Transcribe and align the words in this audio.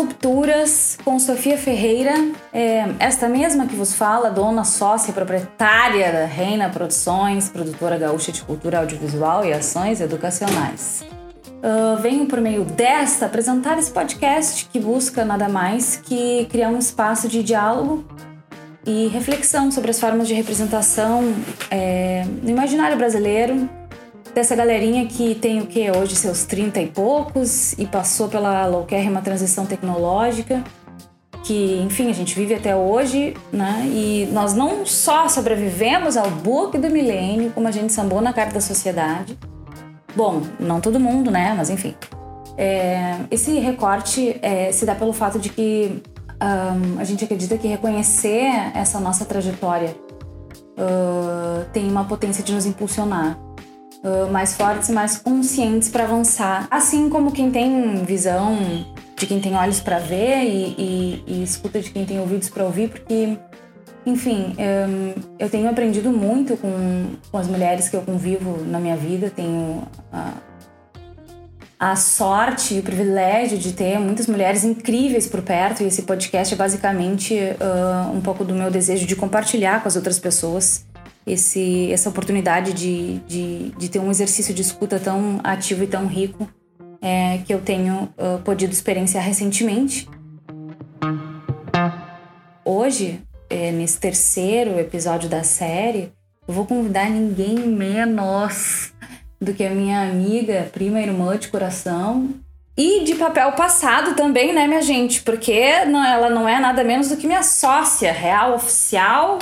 Rupturas 0.00 0.96
com 1.04 1.18
Sofia 1.18 1.58
Ferreira, 1.58 2.14
é, 2.54 2.86
esta 2.98 3.28
mesma 3.28 3.66
que 3.66 3.76
vos 3.76 3.94
fala, 3.94 4.30
dona, 4.30 4.64
sócia, 4.64 5.12
proprietária 5.12 6.10
da 6.10 6.24
Reina 6.24 6.70
Produções, 6.70 7.50
produtora 7.50 7.98
gaúcha 7.98 8.32
de 8.32 8.42
cultura 8.42 8.78
audiovisual 8.78 9.44
e 9.44 9.52
ações 9.52 10.00
educacionais. 10.00 11.04
Uh, 11.44 12.00
venho 12.00 12.24
por 12.24 12.40
meio 12.40 12.64
desta 12.64 13.26
apresentar 13.26 13.78
esse 13.78 13.90
podcast 13.90 14.70
que 14.72 14.80
busca 14.80 15.22
nada 15.22 15.50
mais 15.50 15.96
que 15.96 16.46
criar 16.46 16.70
um 16.70 16.78
espaço 16.78 17.28
de 17.28 17.42
diálogo 17.42 18.02
e 18.86 19.06
reflexão 19.08 19.70
sobre 19.70 19.90
as 19.90 20.00
formas 20.00 20.26
de 20.26 20.32
representação 20.32 21.34
é, 21.70 22.24
no 22.42 22.48
imaginário 22.48 22.96
brasileiro 22.96 23.68
dessa 24.34 24.54
galerinha 24.54 25.06
que 25.06 25.34
tem 25.34 25.60
o 25.60 25.66
que 25.66 25.90
hoje 25.90 26.16
seus 26.16 26.44
30 26.44 26.80
e 26.80 26.86
poucos 26.86 27.72
e 27.74 27.86
passou 27.86 28.28
pela 28.28 28.66
louquérrima 28.66 29.20
transição 29.20 29.66
tecnológica 29.66 30.62
que, 31.42 31.80
enfim, 31.82 32.10
a 32.10 32.12
gente 32.12 32.34
vive 32.34 32.54
até 32.54 32.76
hoje, 32.76 33.34
né? 33.52 33.82
E 33.86 34.28
nós 34.32 34.52
não 34.54 34.84
só 34.84 35.28
sobrevivemos 35.28 36.16
ao 36.16 36.30
bug 36.30 36.78
do 36.78 36.90
milênio, 36.90 37.50
como 37.50 37.66
a 37.66 37.70
gente 37.70 37.92
sambou 37.92 38.20
na 38.20 38.32
cara 38.32 38.50
da 38.50 38.60
sociedade. 38.60 39.38
Bom, 40.14 40.42
não 40.58 40.80
todo 40.80 41.00
mundo, 41.00 41.30
né? 41.30 41.54
Mas 41.56 41.70
enfim. 41.70 41.94
É, 42.56 43.16
esse 43.30 43.58
recorte 43.58 44.38
é, 44.42 44.70
se 44.70 44.84
dá 44.84 44.94
pelo 44.94 45.12
fato 45.12 45.38
de 45.38 45.48
que 45.48 46.02
um, 46.42 47.00
a 47.00 47.04
gente 47.04 47.24
acredita 47.24 47.56
que 47.56 47.66
reconhecer 47.66 48.50
essa 48.74 49.00
nossa 49.00 49.24
trajetória 49.24 49.96
uh, 50.78 51.64
tem 51.72 51.88
uma 51.88 52.04
potência 52.04 52.44
de 52.44 52.52
nos 52.52 52.66
impulsionar 52.66 53.38
uh, 54.04 54.30
mais 54.30 54.54
fortes 54.54 54.88
e 54.88 54.92
mais 54.92 55.18
conscientes 55.18 55.88
para 55.88 56.04
avançar. 56.04 56.66
Assim 56.70 57.08
como 57.08 57.32
quem 57.32 57.50
tem 57.50 58.04
visão 58.04 58.56
de 59.20 59.26
quem 59.26 59.38
tem 59.38 59.54
olhos 59.54 59.80
para 59.80 59.98
ver 59.98 60.44
e, 60.44 60.74
e, 60.78 61.24
e, 61.26 61.42
escuta 61.42 61.78
de 61.78 61.90
quem 61.90 62.06
tem 62.06 62.18
ouvidos 62.18 62.48
para 62.48 62.64
ouvir, 62.64 62.88
porque, 62.88 63.36
enfim, 64.06 64.56
um, 64.58 65.12
eu 65.38 65.50
tenho 65.50 65.68
aprendido 65.68 66.10
muito 66.10 66.56
com, 66.56 67.16
com 67.30 67.36
as 67.36 67.46
mulheres 67.46 67.90
que 67.90 67.96
eu 67.96 68.00
convivo 68.00 68.64
na 68.64 68.80
minha 68.80 68.96
vida, 68.96 69.28
tenho 69.28 69.86
a, 70.10 70.32
a 71.78 71.96
sorte 71.96 72.74
e 72.74 72.78
o 72.78 72.82
privilégio 72.82 73.58
de 73.58 73.74
ter 73.74 73.98
muitas 73.98 74.26
mulheres 74.26 74.64
incríveis 74.64 75.26
por 75.26 75.42
perto, 75.42 75.82
e 75.82 75.86
esse 75.86 76.02
podcast 76.02 76.54
é 76.54 76.56
basicamente 76.56 77.34
uh, 77.34 78.16
um 78.16 78.22
pouco 78.22 78.42
do 78.42 78.54
meu 78.54 78.70
desejo 78.70 79.06
de 79.06 79.14
compartilhar 79.14 79.82
com 79.82 79.88
as 79.88 79.96
outras 79.96 80.18
pessoas 80.18 80.86
esse, 81.26 81.92
essa 81.92 82.08
oportunidade 82.08 82.72
de, 82.72 83.18
de, 83.20 83.70
de 83.70 83.88
ter 83.88 83.98
um 83.98 84.10
exercício 84.10 84.54
de 84.54 84.62
escuta 84.62 84.98
tão 84.98 85.40
ativo 85.44 85.84
e 85.84 85.86
tão 85.86 86.06
rico 86.06 86.48
é, 87.00 87.38
que 87.46 87.52
eu 87.52 87.60
tenho 87.60 88.12
uh, 88.18 88.38
podido 88.44 88.72
experienciar 88.72 89.24
recentemente. 89.24 90.08
Hoje, 92.64 93.22
é, 93.48 93.72
nesse 93.72 93.98
terceiro 93.98 94.78
episódio 94.78 95.28
da 95.28 95.42
série, 95.42 96.12
eu 96.46 96.54
vou 96.54 96.66
convidar 96.66 97.08
ninguém 97.08 97.56
menos 97.58 98.92
do 99.40 99.54
que 99.54 99.64
a 99.64 99.70
minha 99.70 100.02
amiga, 100.02 100.68
prima 100.72 101.00
irmã 101.00 101.36
de 101.36 101.48
coração. 101.48 102.28
E 102.76 103.04
de 103.04 103.14
papel 103.14 103.52
passado 103.52 104.14
também, 104.14 104.54
né, 104.54 104.66
minha 104.66 104.82
gente? 104.82 105.22
Porque 105.22 105.84
não, 105.86 106.04
ela 106.04 106.30
não 106.30 106.48
é 106.48 106.60
nada 106.60 106.84
menos 106.84 107.08
do 107.08 107.16
que 107.16 107.26
minha 107.26 107.42
sócia 107.42 108.12
real 108.12 108.54
oficial 108.54 109.38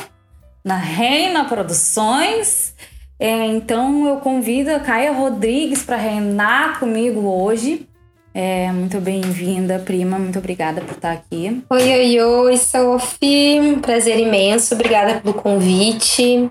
na 0.65 0.77
Reina 0.77 1.45
Produções. 1.45 2.75
É, 3.19 3.47
então 3.47 4.07
eu 4.07 4.17
convido 4.19 4.71
a 4.71 4.79
Caia 4.79 5.13
Rodrigues 5.13 5.83
para 5.83 5.97
reinar 5.97 6.79
comigo 6.79 7.21
hoje. 7.21 7.87
É, 8.33 8.71
muito 8.71 9.01
bem-vinda, 9.01 9.81
prima. 9.81 10.19
Muito 10.19 10.39
obrigada 10.39 10.81
por 10.81 10.95
estar 10.95 11.13
aqui. 11.13 11.63
Oi, 11.69 11.93
oi, 11.93 12.21
oi, 12.21 12.57
Sophie. 12.57 13.79
Prazer 13.83 14.19
imenso. 14.19 14.75
Obrigada 14.75 15.21
pelo 15.21 15.35
convite. 15.35 16.49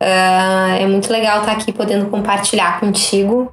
Uh, 0.00 0.78
é 0.80 0.86
muito 0.86 1.12
legal 1.12 1.40
estar 1.40 1.52
aqui 1.52 1.72
podendo 1.72 2.06
compartilhar 2.06 2.80
contigo 2.80 3.52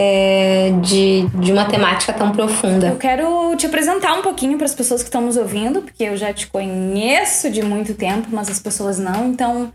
é, 0.00 0.70
de, 0.80 1.26
de 1.40 1.50
uma 1.50 1.64
temática 1.64 2.12
tão 2.12 2.30
profunda. 2.30 2.86
Eu 2.86 2.96
quero 2.96 3.56
te 3.56 3.66
apresentar 3.66 4.14
um 4.14 4.22
pouquinho 4.22 4.56
para 4.56 4.64
as 4.64 4.74
pessoas 4.74 5.02
que 5.02 5.08
estão 5.08 5.20
nos 5.20 5.36
ouvindo, 5.36 5.82
porque 5.82 6.04
eu 6.04 6.16
já 6.16 6.32
te 6.32 6.46
conheço 6.46 7.50
de 7.50 7.62
muito 7.62 7.92
tempo, 7.94 8.28
mas 8.30 8.48
as 8.48 8.60
pessoas 8.60 9.00
não. 9.00 9.26
Então, 9.26 9.72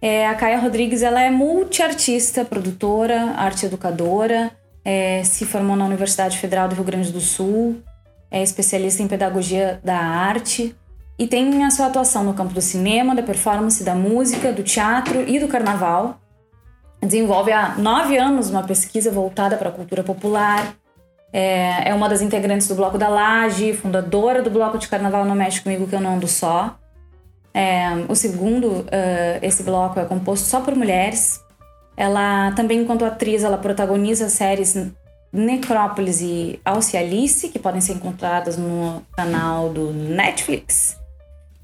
é, 0.00 0.26
a 0.26 0.34
Caia 0.34 0.58
Rodrigues 0.58 1.02
ela 1.02 1.20
é 1.20 1.30
multiartista, 1.30 2.42
produtora, 2.42 3.34
arte 3.36 3.66
educadora, 3.66 4.50
é, 4.82 5.22
se 5.22 5.44
formou 5.44 5.76
na 5.76 5.84
Universidade 5.84 6.38
Federal 6.38 6.68
do 6.68 6.74
Rio 6.74 6.84
Grande 6.84 7.12
do 7.12 7.20
Sul, 7.20 7.76
é 8.30 8.42
especialista 8.42 9.02
em 9.02 9.08
pedagogia 9.08 9.78
da 9.84 9.98
arte 9.98 10.74
e 11.18 11.26
tem 11.26 11.64
a 11.66 11.70
sua 11.70 11.86
atuação 11.86 12.24
no 12.24 12.32
campo 12.32 12.54
do 12.54 12.62
cinema, 12.62 13.14
da 13.14 13.22
performance, 13.22 13.84
da 13.84 13.94
música, 13.94 14.52
do 14.52 14.62
teatro 14.62 15.22
e 15.28 15.38
do 15.38 15.48
carnaval 15.48 16.18
desenvolve 17.06 17.52
há 17.52 17.76
nove 17.76 18.18
anos 18.18 18.50
uma 18.50 18.62
pesquisa 18.62 19.10
voltada 19.10 19.56
para 19.56 19.68
a 19.68 19.72
cultura 19.72 20.02
popular. 20.02 20.74
É, 21.32 21.90
é, 21.90 21.94
uma 21.94 22.08
das 22.08 22.22
integrantes 22.22 22.68
do 22.68 22.74
Bloco 22.74 22.98
da 22.98 23.08
Laje, 23.08 23.74
fundadora 23.74 24.42
do 24.42 24.50
Bloco 24.50 24.78
de 24.78 24.88
Carnaval 24.88 25.24
No 25.24 25.34
Mexe 25.34 25.60
Comigo 25.60 25.86
Que 25.86 25.94
Eu 25.94 26.00
Não 26.00 26.14
Ando 26.14 26.28
Só. 26.28 26.78
É, 27.52 27.88
o 28.08 28.14
segundo, 28.14 28.66
uh, 28.66 28.86
esse 29.40 29.62
bloco 29.62 29.98
é 29.98 30.04
composto 30.04 30.46
só 30.46 30.60
por 30.60 30.74
mulheres. 30.74 31.40
Ela 31.96 32.52
também, 32.52 32.80
enquanto 32.80 33.04
atriz, 33.04 33.42
ela 33.42 33.56
protagoniza 33.56 34.28
séries 34.28 34.76
Necrópolis 35.32 36.20
e 36.20 36.60
Alcialice, 36.64 37.48
que 37.48 37.58
podem 37.58 37.80
ser 37.80 37.94
encontradas 37.94 38.56
no 38.56 39.02
canal 39.16 39.70
do 39.70 39.92
Netflix. 39.92 40.98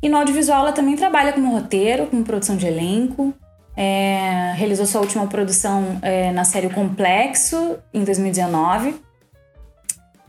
E 0.02 0.08
no 0.08 0.16
audiovisual 0.16 0.60
ela 0.60 0.72
também 0.72 0.97
trabalha 0.97 1.32
como 1.32 1.52
roteiro, 1.52 2.06
como 2.06 2.25
produção 2.25 2.56
de 2.56 2.66
elenco, 2.66 3.32
é, 3.76 4.52
realizou 4.56 4.86
sua 4.86 5.00
última 5.00 5.26
produção 5.26 5.98
é, 6.02 6.30
na 6.32 6.44
série 6.44 6.66
o 6.66 6.70
Complexo, 6.70 7.78
em 7.92 8.04
2019. 8.04 8.94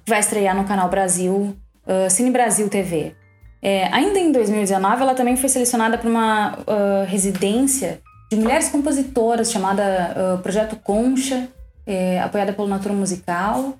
Vai 0.07 0.19
estrear 0.19 0.55
no 0.55 0.65
canal 0.65 0.89
Brasil, 0.89 1.55
uh, 1.87 2.09
Cine 2.09 2.29
Brasil 2.29 2.67
TV. 2.69 3.15
É, 3.61 3.87
ainda 3.93 4.19
em 4.19 4.31
2019, 4.31 5.01
ela 5.01 5.15
também 5.15 5.37
foi 5.37 5.47
selecionada 5.47 5.97
para 5.97 6.09
uma 6.09 6.57
uh, 6.57 7.05
residência 7.07 8.01
de 8.29 8.35
mulheres 8.35 8.67
compositoras 8.67 9.49
chamada 9.49 10.35
uh, 10.35 10.37
Projeto 10.39 10.75
Concha, 10.75 11.47
é, 11.87 12.19
apoiada 12.19 12.51
pelo 12.51 12.67
Natura 12.67 12.93
Musical, 12.93 13.77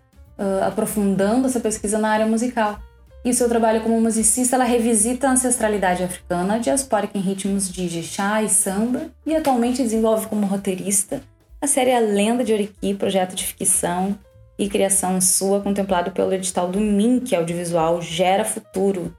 aprofundando 0.66 1.47
essa 1.47 1.59
pesquisa 1.59 1.97
na 1.97 2.09
área 2.09 2.25
musical. 2.25 2.78
E 3.26 3.30
o 3.30 3.34
seu 3.34 3.48
trabalho 3.48 3.82
como 3.82 4.00
musicista, 4.02 4.56
ela 4.56 4.66
revisita 4.66 5.28
a 5.28 5.32
ancestralidade 5.32 6.04
africana, 6.04 6.60
diaspórica 6.60 7.18
em 7.18 7.22
ritmos 7.22 7.72
de 7.72 7.88
jexá 7.88 8.44
e 8.44 8.50
samba, 8.50 9.12
e 9.26 9.34
atualmente 9.34 9.82
desenvolve 9.82 10.28
como 10.28 10.46
roteirista 10.46 11.22
a 11.62 11.68
série 11.68 11.94
A 11.94 12.00
Lenda 12.00 12.44
de 12.44 12.52
Oriqui, 12.52 12.94
projeto 12.94 13.36
de 13.36 13.46
ficção 13.46 14.20
e 14.60 14.68
criação 14.68 15.22
sua, 15.22 15.62
contemplado 15.62 16.12
pelo 16.12 16.34
edital 16.34 16.68
do 16.68 16.78
MINC 16.78 17.34
Audiovisual 17.34 18.02
Gera 18.02 18.44
Futuro. 18.44 19.16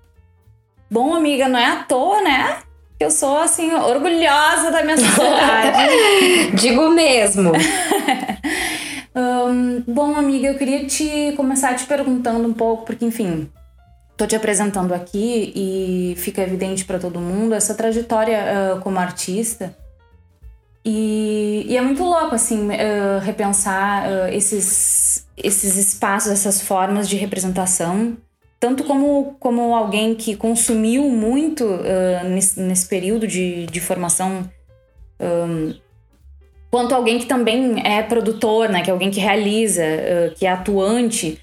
Bom, 0.90 1.14
amiga, 1.14 1.48
não 1.48 1.58
é 1.58 1.64
à 1.64 1.76
toa, 1.76 2.20
né? 2.20 2.58
Eu 3.00 3.10
sou, 3.10 3.38
assim, 3.38 3.72
orgulhosa 3.72 4.70
da 4.70 4.82
minha 4.82 4.98
sociedade. 4.98 6.52
Digo 6.60 6.90
mesmo. 6.90 7.52
um, 9.16 9.82
bom, 9.88 10.14
amiga, 10.14 10.48
eu 10.48 10.58
queria 10.58 10.86
te 10.86 11.32
começar 11.36 11.74
te 11.74 11.86
perguntando 11.86 12.46
um 12.46 12.52
pouco, 12.52 12.84
porque, 12.84 13.06
enfim, 13.06 13.50
Tô 14.16 14.28
te 14.28 14.36
apresentando 14.36 14.94
aqui 14.94 15.52
e 15.56 16.14
fica 16.16 16.40
evidente 16.40 16.84
para 16.84 17.00
todo 17.00 17.18
mundo 17.18 17.52
essa 17.52 17.74
trajetória 17.74 18.44
uh, 18.76 18.80
como 18.80 18.98
artista. 18.98 19.76
E, 20.84 21.66
e, 21.66 21.76
é 21.76 21.80
muito 21.80 22.04
louco, 22.04 22.34
assim, 22.34 22.68
uh, 22.68 23.18
repensar 23.22 24.06
uh, 24.06 24.28
esses, 24.28 25.26
esses 25.36 25.76
espaços, 25.76 26.30
essas 26.30 26.60
formas 26.60 27.08
de 27.08 27.16
representação. 27.16 28.16
Tanto 28.60 28.84
como, 28.84 29.36
como 29.40 29.74
alguém 29.74 30.14
que 30.14 30.36
consumiu 30.36 31.02
muito 31.10 31.68
nesse, 32.30 32.58
nesse 32.58 32.88
período 32.88 33.26
de, 33.26 33.66
de 33.66 33.78
formação, 33.78 34.48
um, 35.20 35.74
quanto 36.70 36.94
alguém 36.94 37.18
que 37.18 37.26
também 37.26 37.86
é 37.86 38.02
produtor, 38.02 38.70
né? 38.70 38.82
Que 38.82 38.88
é 38.88 38.92
alguém 38.92 39.10
que 39.10 39.20
realiza, 39.20 39.82
que 40.36 40.46
é 40.46 40.50
atuante 40.50 41.38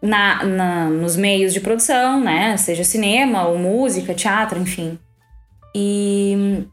na, 0.00 0.44
na, 0.44 0.90
nos 0.90 1.16
meios 1.16 1.52
de 1.52 1.60
produção, 1.60 2.20
né? 2.20 2.56
Seja 2.56 2.84
cinema 2.84 3.46
ou 3.46 3.58
música, 3.58 4.14
teatro, 4.14 4.58
enfim. 4.58 4.98
E, 5.74 6.66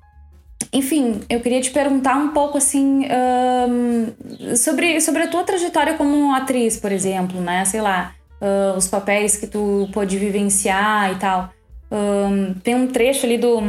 enfim, 0.74 1.22
eu 1.30 1.40
queria 1.40 1.62
te 1.62 1.72
perguntar 1.72 2.16
um 2.16 2.30
pouco 2.30 2.58
assim 2.58 3.06
um, 3.08 4.56
sobre, 4.56 5.00
sobre 5.02 5.24
a 5.24 5.28
tua 5.28 5.44
trajetória 5.44 5.96
como 5.96 6.34
atriz, 6.34 6.78
por 6.78 6.92
exemplo, 6.92 7.40
né? 7.40 7.64
Sei 7.66 7.82
lá, 7.82 8.14
uh, 8.42 8.78
os 8.78 8.88
papéis 8.88 9.38
que 9.38 9.48
tu 9.48 9.90
pôde 9.94 10.18
vivenciar 10.18 11.12
e 11.14 11.16
tal. 11.16 11.50
Um, 11.92 12.54
tem 12.56 12.76
um 12.76 12.88
trecho 12.88 13.26
ali 13.26 13.38
do, 13.38 13.62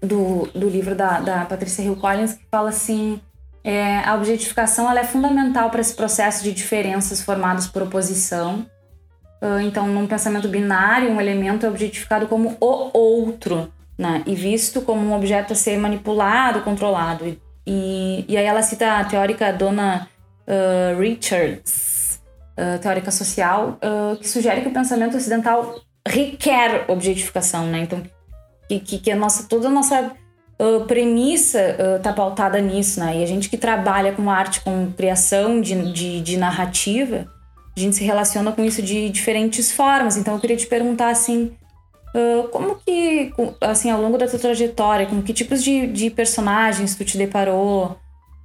do, 0.00 0.48
do 0.54 0.68
livro 0.68 0.94
da, 0.94 1.20
da 1.20 1.44
Patrícia 1.44 1.82
Hill 1.82 1.96
Collins 1.96 2.34
que 2.34 2.44
fala 2.50 2.70
assim 2.70 3.20
é, 3.64 3.98
a 3.98 4.14
objetificação 4.14 4.90
ela 4.90 5.00
é 5.00 5.04
fundamental 5.04 5.70
para 5.70 5.80
esse 5.80 5.94
processo 5.94 6.42
de 6.42 6.52
diferenças 6.52 7.22
formadas 7.22 7.66
por 7.66 7.82
oposição. 7.82 8.66
Uh, 9.40 9.60
então, 9.60 9.86
num 9.86 10.06
pensamento 10.06 10.48
binário, 10.48 11.10
um 11.10 11.20
elemento 11.20 11.66
é 11.66 11.68
objetificado 11.68 12.26
como 12.26 12.56
o 12.60 12.90
outro, 12.96 13.72
né? 13.96 14.22
E 14.26 14.34
visto 14.34 14.80
como 14.82 15.00
um 15.00 15.14
objeto 15.14 15.52
a 15.52 15.56
ser 15.56 15.76
manipulado, 15.78 16.62
controlado. 16.62 17.36
E, 17.66 18.24
e, 18.28 18.36
aí 18.36 18.44
ela 18.44 18.62
cita 18.62 18.98
a 18.98 19.04
teórica 19.04 19.52
Dona 19.52 20.08
uh, 20.46 20.98
Richards, 20.98 22.20
uh, 22.58 22.78
teórica 22.80 23.10
social, 23.10 23.78
que 24.20 24.28
sugere 24.28 24.60
que 24.60 24.68
o 24.68 24.72
pensamento 24.72 25.16
ocidental 25.16 25.80
requer 26.06 26.84
objetificação, 26.88 27.66
né? 27.66 27.80
Então, 27.80 28.02
que, 28.68 28.80
que, 28.80 28.98
que 28.98 29.10
a 29.10 29.16
nossa, 29.16 29.48
toda 29.48 29.68
a 29.68 29.70
nossa 29.70 30.12
uh, 30.58 30.84
premissa 30.86 31.96
está 31.96 32.10
uh, 32.10 32.14
pautada 32.14 32.60
nisso, 32.60 33.00
né? 33.00 33.18
E 33.18 33.22
a 33.22 33.26
gente 33.26 33.48
que 33.48 33.56
trabalha 33.56 34.12
com 34.12 34.30
arte, 34.30 34.60
com 34.60 34.92
criação 34.92 35.60
de, 35.60 35.92
de, 35.92 36.20
de, 36.20 36.36
narrativa, 36.36 37.26
a 37.76 37.80
gente 37.80 37.96
se 37.96 38.04
relaciona 38.04 38.52
com 38.52 38.64
isso 38.64 38.82
de 38.82 39.08
diferentes 39.10 39.72
formas. 39.72 40.16
Então 40.16 40.34
eu 40.34 40.40
queria 40.40 40.56
te 40.56 40.66
perguntar 40.66 41.10
assim, 41.10 41.52
uh, 42.14 42.48
como 42.48 42.76
que, 42.76 43.32
assim, 43.60 43.90
ao 43.90 44.00
longo 44.00 44.18
da 44.18 44.26
tua 44.26 44.38
trajetória, 44.38 45.06
com 45.06 45.22
que 45.22 45.32
tipos 45.32 45.62
de, 45.62 45.86
de 45.86 46.10
personagens 46.10 46.94
tu 46.94 47.04
te 47.04 47.16
deparou, 47.16 47.96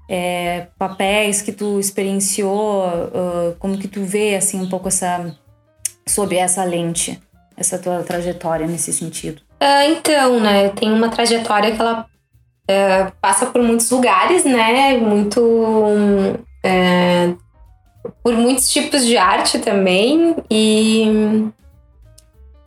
é, 0.09 0.67
papéis 0.77 1.41
que 1.41 1.51
tu 1.51 1.79
experienciou, 1.79 2.85
como 3.59 3.77
que 3.77 3.89
tu 3.89 4.05
vê 4.05 4.37
assim 4.37 4.57
um 4.61 4.69
pouco 4.69 4.87
essa 4.87 5.35
sob 6.07 6.35
essa 6.35 6.63
lente, 6.63 7.21
essa 7.57 7.77
tua 7.77 8.01
trajetória 8.03 8.65
nesse 8.65 8.93
sentido? 8.93 9.41
Uh, 9.61 9.91
então, 9.91 10.39
né, 10.39 10.69
tem 10.69 10.91
uma 10.91 11.09
trajetória 11.09 11.71
que 11.71 11.81
ela 11.81 12.05
uh, 12.69 13.11
passa 13.19 13.47
por 13.47 13.61
muitos 13.61 13.89
lugares, 13.89 14.45
né, 14.45 14.97
muito... 14.97 15.41
Uh, 15.41 17.37
por 18.23 18.33
muitos 18.33 18.71
tipos 18.71 19.05
de 19.05 19.17
arte 19.17 19.59
também 19.59 20.35
e... 20.49 21.49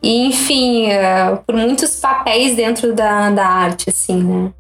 E, 0.03 0.29
enfim, 0.29 0.89
por 1.47 1.55
muitos 1.55 2.01
papéis 2.01 2.57
dentro 2.57 2.95
da, 2.95 3.29
da 3.29 3.47
arte, 3.47 3.91
assim, 3.91 4.51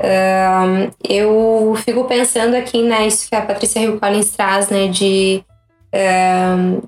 né. 0.00 0.90
eu 1.06 1.76
fico 1.84 2.04
pensando 2.04 2.54
aqui, 2.54 2.80
né, 2.82 3.06
isso 3.06 3.28
que 3.28 3.36
a 3.36 3.42
Patrícia 3.42 3.80
Hill 3.80 4.00
Collins 4.00 4.30
traz, 4.30 4.70
né, 4.70 4.88
de... 4.88 5.44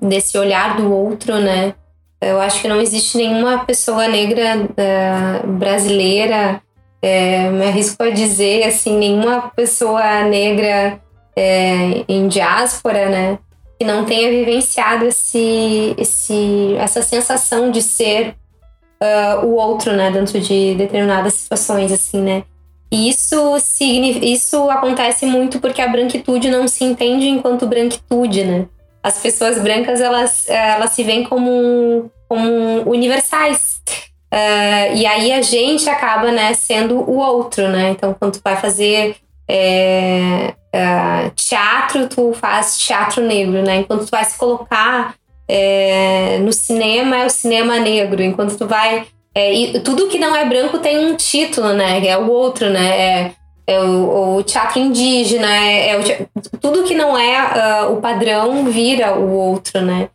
desse 0.01 0.35
olhar 0.35 0.77
do 0.77 0.91
outro, 0.91 1.35
né, 1.35 1.75
eu 2.21 2.39
acho 2.39 2.61
que 2.61 2.67
não 2.67 2.79
existe 2.79 3.17
nenhuma 3.17 3.65
pessoa 3.65 4.07
negra 4.07 4.57
uh, 4.57 5.47
brasileira, 5.47 6.61
é, 7.01 7.49
me 7.49 7.65
arrisco 7.65 8.03
a 8.03 8.11
dizer, 8.11 8.63
assim, 8.63 8.95
nenhuma 8.95 9.49
pessoa 9.55 10.23
negra 10.23 11.01
é, 11.35 12.05
em 12.07 12.27
diáspora, 12.27 13.09
né, 13.09 13.39
que 13.79 13.85
não 13.85 14.05
tenha 14.05 14.29
vivenciado 14.29 15.05
esse, 15.05 15.95
esse, 15.97 16.75
essa 16.77 17.01
sensação 17.01 17.71
de 17.71 17.81
ser 17.81 18.35
uh, 19.01 19.43
o 19.43 19.55
outro, 19.55 19.91
né, 19.93 20.11
dentro 20.11 20.39
de 20.39 20.75
determinadas 20.75 21.33
situações, 21.33 21.91
assim, 21.91 22.21
né. 22.21 22.43
E 22.91 23.09
isso, 23.09 23.57
isso 24.21 24.69
acontece 24.69 25.25
muito 25.25 25.59
porque 25.59 25.81
a 25.81 25.87
branquitude 25.87 26.51
não 26.51 26.67
se 26.67 26.83
entende 26.83 27.27
enquanto 27.27 27.65
branquitude, 27.65 28.43
né 28.43 28.67
as 29.03 29.17
pessoas 29.19 29.59
brancas 29.59 29.99
elas, 29.99 30.47
elas 30.49 30.91
se 30.91 31.03
veem 31.03 31.23
como, 31.23 32.11
como 32.27 32.89
universais. 32.89 33.81
Uh, 34.33 34.95
e 34.95 35.05
aí 35.05 35.33
a 35.33 35.41
gente 35.41 35.89
acaba 35.89 36.31
né, 36.31 36.53
sendo 36.53 36.97
o 36.97 37.17
outro, 37.17 37.67
né? 37.67 37.89
Então, 37.89 38.15
quando 38.17 38.33
tu 38.33 38.41
vai 38.41 38.55
fazer 38.55 39.17
é, 39.47 40.53
uh, 40.73 41.29
teatro, 41.31 42.07
tu 42.07 42.31
faz 42.33 42.77
teatro 42.77 43.21
negro, 43.21 43.61
né? 43.61 43.77
Enquanto 43.77 44.05
tu 44.05 44.11
vai 44.11 44.23
se 44.23 44.37
colocar 44.37 45.15
é, 45.49 46.37
no 46.39 46.53
cinema, 46.53 47.17
é 47.17 47.25
o 47.25 47.29
cinema 47.29 47.77
negro. 47.79 48.23
Enquanto 48.23 48.57
tu 48.57 48.65
vai... 48.65 49.05
É, 49.35 49.79
tudo 49.83 50.07
que 50.07 50.19
não 50.19 50.35
é 50.35 50.45
branco 50.45 50.79
tem 50.79 51.05
um 51.05 51.15
título, 51.15 51.73
né? 51.73 52.05
É 52.05 52.17
o 52.17 52.29
outro, 52.29 52.69
né? 52.69 53.33
É, 53.71 53.79
o, 53.79 54.35
o 54.35 54.43
teatro 54.43 54.79
indígena, 54.79 55.47
é, 55.47 55.91
é 55.91 55.99
o, 55.99 56.57
tudo 56.59 56.83
que 56.83 56.93
não 56.93 57.17
é 57.17 57.85
uh, 57.85 57.93
o 57.93 58.01
padrão 58.01 58.65
vira 58.65 59.17
o 59.17 59.31
outro, 59.31 59.81
né? 59.81 60.09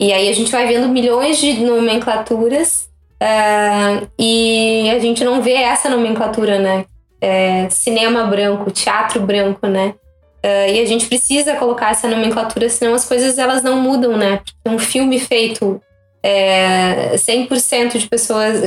E 0.00 0.12
aí 0.12 0.30
a 0.30 0.32
gente 0.32 0.50
vai 0.50 0.66
vendo 0.66 0.88
milhões 0.88 1.36
de 1.36 1.62
nomenclaturas 1.62 2.88
uh, 3.22 4.08
e 4.18 4.90
a 4.90 4.98
gente 4.98 5.22
não 5.24 5.42
vê 5.42 5.52
essa 5.52 5.90
nomenclatura, 5.90 6.58
né? 6.58 6.86
É, 7.20 7.68
cinema 7.68 8.24
branco, 8.24 8.70
teatro 8.70 9.20
branco, 9.20 9.66
né? 9.66 9.94
Uh, 10.42 10.72
e 10.72 10.80
a 10.80 10.86
gente 10.86 11.06
precisa 11.06 11.54
colocar 11.56 11.90
essa 11.90 12.08
nomenclatura, 12.08 12.68
senão 12.70 12.94
as 12.94 13.04
coisas 13.04 13.36
elas 13.36 13.62
não 13.62 13.76
mudam, 13.76 14.16
né? 14.16 14.38
Porque 14.38 14.74
um 14.74 14.78
filme 14.78 15.20
feito 15.20 15.82
é, 16.22 17.12
100% 17.14 17.98
de 17.98 18.08
pessoas, 18.08 18.60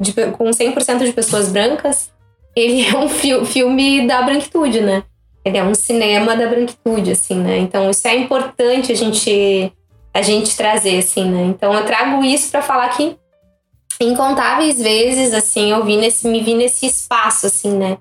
de, 0.00 0.12
com 0.32 0.50
100% 0.50 1.04
de 1.04 1.12
pessoas 1.12 1.50
brancas, 1.50 2.10
ele 2.56 2.86
é 2.86 2.96
um 2.96 3.08
fi 3.08 3.44
filme 3.44 4.06
da 4.06 4.22
branquitude, 4.22 4.80
né? 4.80 5.04
Ele 5.44 5.58
é 5.58 5.62
um 5.62 5.74
cinema 5.74 6.34
da 6.34 6.48
branquitude, 6.48 7.12
assim, 7.12 7.34
né? 7.34 7.58
Então 7.58 7.90
isso 7.90 8.08
é 8.08 8.16
importante 8.16 8.90
a 8.90 8.94
gente 8.94 9.72
a 10.14 10.22
gente 10.22 10.56
trazer, 10.56 10.98
assim, 10.98 11.30
né? 11.30 11.42
Então 11.44 11.74
eu 11.74 11.84
trago 11.84 12.24
isso 12.24 12.50
para 12.50 12.62
falar 12.62 12.88
que 12.88 13.14
incontáveis 14.00 14.80
vezes, 14.80 15.34
assim, 15.34 15.70
eu 15.70 15.84
vi 15.84 15.98
nesse, 15.98 16.26
me 16.26 16.40
vi 16.40 16.54
nesse 16.54 16.86
espaço, 16.86 17.46
assim, 17.46 17.76
né? 17.76 17.98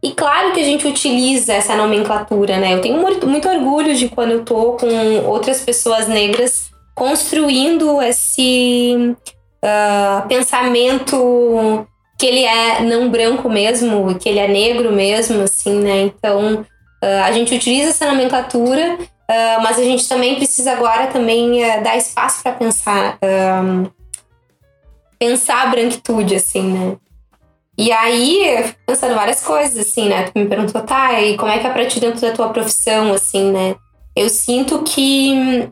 E 0.00 0.12
claro 0.12 0.52
que 0.52 0.60
a 0.60 0.64
gente 0.64 0.86
utiliza 0.86 1.52
essa 1.52 1.74
nomenclatura, 1.74 2.58
né? 2.58 2.74
Eu 2.74 2.80
tenho 2.80 3.00
muito, 3.00 3.26
muito 3.26 3.48
orgulho 3.48 3.94
de 3.96 4.08
quando 4.08 4.30
eu 4.30 4.44
tô 4.44 4.74
com 4.74 4.86
outras 5.26 5.60
pessoas 5.62 6.06
negras 6.06 6.70
construindo 6.94 8.00
esse 8.00 9.16
uh, 9.64 10.28
pensamento 10.28 11.86
que 12.18 12.26
ele 12.26 12.44
é 12.44 12.82
não 12.82 13.10
branco 13.10 13.48
mesmo, 13.48 14.18
que 14.18 14.28
ele 14.28 14.38
é 14.38 14.48
negro 14.48 14.92
mesmo, 14.92 15.42
assim, 15.42 15.78
né? 15.80 16.02
Então 16.02 16.64
uh, 17.02 17.24
a 17.24 17.32
gente 17.32 17.54
utiliza 17.54 17.90
essa 17.90 18.06
nomenclatura, 18.06 18.96
uh, 18.98 19.62
mas 19.62 19.78
a 19.78 19.82
gente 19.82 20.08
também 20.08 20.36
precisa 20.36 20.72
agora 20.72 21.08
também 21.08 21.62
uh, 21.62 21.82
dar 21.82 21.96
espaço 21.96 22.42
para 22.42 22.52
pensar, 22.52 23.18
um, 23.62 23.86
pensar 25.18 25.62
a 25.62 25.66
branquitude, 25.66 26.36
assim, 26.36 26.62
né? 26.62 26.96
E 27.78 27.92
aí, 27.92 28.56
eu 28.56 28.64
fico 28.68 28.80
pensando 28.86 29.14
várias 29.14 29.42
coisas, 29.42 29.76
assim, 29.76 30.08
né? 30.08 30.24
Tu 30.24 30.38
me 30.38 30.46
perguntou, 30.46 30.80
tá, 30.80 31.20
e 31.20 31.36
como 31.36 31.52
é 31.52 31.58
que 31.58 31.66
é 31.66 31.70
pra 31.70 31.84
ti 31.84 32.00
dentro 32.00 32.22
da 32.22 32.32
tua 32.32 32.48
profissão, 32.48 33.12
assim, 33.12 33.52
né? 33.52 33.76
Eu 34.14 34.30
sinto 34.30 34.82
que, 34.82 35.68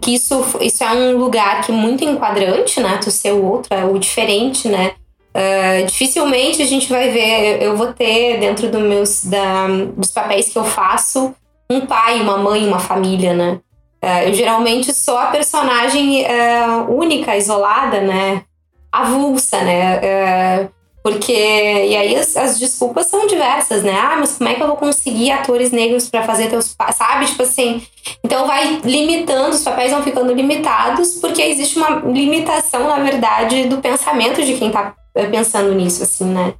que 0.00 0.16
isso, 0.16 0.44
isso 0.60 0.82
é 0.82 0.90
um 0.90 1.16
lugar 1.16 1.64
que 1.64 1.70
é 1.70 1.74
muito 1.74 2.02
enquadrante, 2.02 2.80
né? 2.80 2.98
Tu 3.00 3.08
ser 3.12 3.32
o 3.32 3.44
outro, 3.44 3.72
é 3.72 3.84
o 3.84 3.96
diferente, 4.00 4.68
né? 4.68 4.96
Uh, 5.36 5.84
dificilmente 5.86 6.62
a 6.62 6.66
gente 6.66 6.88
vai 6.88 7.10
ver, 7.10 7.60
eu 7.60 7.76
vou 7.76 7.92
ter 7.92 8.38
dentro 8.38 8.70
do 8.70 8.78
meus, 8.78 9.24
da, 9.24 9.66
dos 9.96 10.12
papéis 10.12 10.48
que 10.48 10.56
eu 10.56 10.64
faço 10.64 11.34
um 11.68 11.80
pai, 11.80 12.20
uma 12.20 12.38
mãe, 12.38 12.64
uma 12.64 12.78
família, 12.78 13.34
né? 13.34 13.60
Uh, 14.04 14.28
eu 14.28 14.34
geralmente 14.34 14.92
sou 14.94 15.18
a 15.18 15.26
personagem 15.26 16.24
uh, 16.24 16.88
única, 16.88 17.36
isolada, 17.36 18.00
né? 18.00 18.44
Avulsa, 18.92 19.60
né? 19.62 20.70
porque. 21.02 21.32
E 21.32 21.94
aí 21.94 22.16
as, 22.16 22.34
as, 22.34 22.58
desculpas 22.58 23.06
são 23.06 23.26
diversas, 23.26 23.82
né? 23.82 23.92
Ah, 23.92 24.16
mas 24.18 24.38
como 24.38 24.48
é 24.48 24.54
que 24.54 24.62
eu 24.62 24.68
vou 24.68 24.76
conseguir 24.76 25.32
atores 25.32 25.70
negros 25.70 26.08
para 26.08 26.22
fazer 26.22 26.48
teus. 26.48 26.74
Sabe? 26.94 27.26
Tipo 27.26 27.42
assim. 27.42 27.86
Então 28.22 28.46
vai 28.46 28.80
limitando, 28.84 29.50
os 29.50 29.62
papéis 29.62 29.90
vão 29.90 30.02
ficando 30.02 30.32
limitados, 30.32 31.14
porque 31.14 31.42
existe 31.42 31.76
uma 31.76 31.96
limitação, 32.06 32.88
na 32.88 33.00
verdade, 33.00 33.64
do 33.64 33.78
pensamento 33.78 34.42
de 34.42 34.54
quem 34.54 34.70
tá 34.70 34.94
pensando 35.30 35.72
nisso, 35.74 36.02
assim, 36.02 36.24
né? 36.24 36.54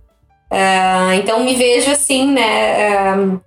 Uh, 0.52 1.14
então 1.14 1.42
me 1.42 1.54
vejo 1.56 1.90
assim, 1.90 2.30
né? 2.32 3.16
Uh, 3.16 3.40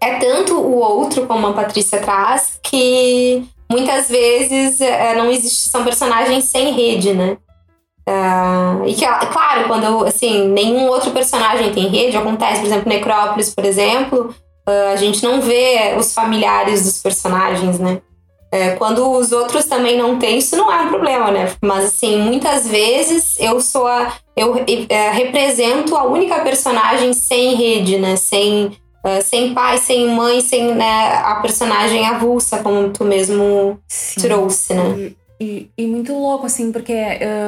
é 0.00 0.14
tanto 0.14 0.54
o 0.54 0.78
outro, 0.78 1.26
como 1.26 1.46
a 1.46 1.52
Patrícia 1.52 1.98
traz, 2.00 2.58
que 2.62 3.44
muitas 3.70 4.08
vezes 4.08 4.80
uh, 4.80 5.16
não 5.16 5.30
existe, 5.30 5.68
são 5.68 5.84
personagens 5.84 6.44
sem 6.44 6.72
rede, 6.72 7.12
né? 7.12 7.36
e 8.88 8.94
que, 8.94 9.06
claro, 9.06 9.68
quando 9.68 10.04
assim, 10.04 10.48
nenhum 10.48 10.88
outro 10.88 11.12
personagem 11.12 11.72
tem 11.72 11.86
rede, 11.86 12.16
acontece, 12.16 12.58
por 12.58 12.66
exemplo, 12.66 12.88
Necrópolis, 12.88 13.54
por 13.54 13.64
exemplo, 13.64 14.34
a 14.66 14.96
gente 14.96 15.22
não 15.22 15.40
vê 15.40 15.94
os 15.96 16.12
familiares 16.12 16.82
dos 16.82 17.00
personagens, 17.00 17.78
né? 17.78 18.02
É, 18.52 18.70
quando 18.70 19.08
os 19.12 19.30
outros 19.30 19.64
também 19.66 19.96
não 19.96 20.18
têm, 20.18 20.38
isso 20.38 20.56
não 20.56 20.72
é 20.72 20.82
um 20.82 20.88
problema, 20.88 21.30
né? 21.30 21.52
Mas 21.62 21.84
assim, 21.84 22.18
muitas 22.18 22.66
vezes 22.66 23.36
eu 23.38 23.60
sou 23.60 23.86
a. 23.86 24.12
Eu 24.36 24.56
é, 24.88 25.10
represento 25.10 25.94
a 25.94 26.04
única 26.04 26.40
personagem 26.40 27.12
sem 27.12 27.54
rede, 27.54 27.96
né? 27.98 28.16
Sem, 28.16 28.66
uh, 28.66 29.22
sem 29.22 29.54
pai, 29.54 29.78
sem 29.78 30.08
mãe, 30.08 30.40
sem 30.40 30.74
né, 30.74 31.20
a 31.24 31.36
personagem 31.36 32.06
avulsa, 32.06 32.58
como 32.58 32.90
tu 32.90 33.04
mesmo 33.04 33.78
Sim. 33.86 34.20
trouxe, 34.20 34.74
né? 34.74 35.12
E, 35.40 35.70
e, 35.78 35.86
muito 35.86 36.12
louco, 36.12 36.44
assim, 36.44 36.70
porque 36.70 36.94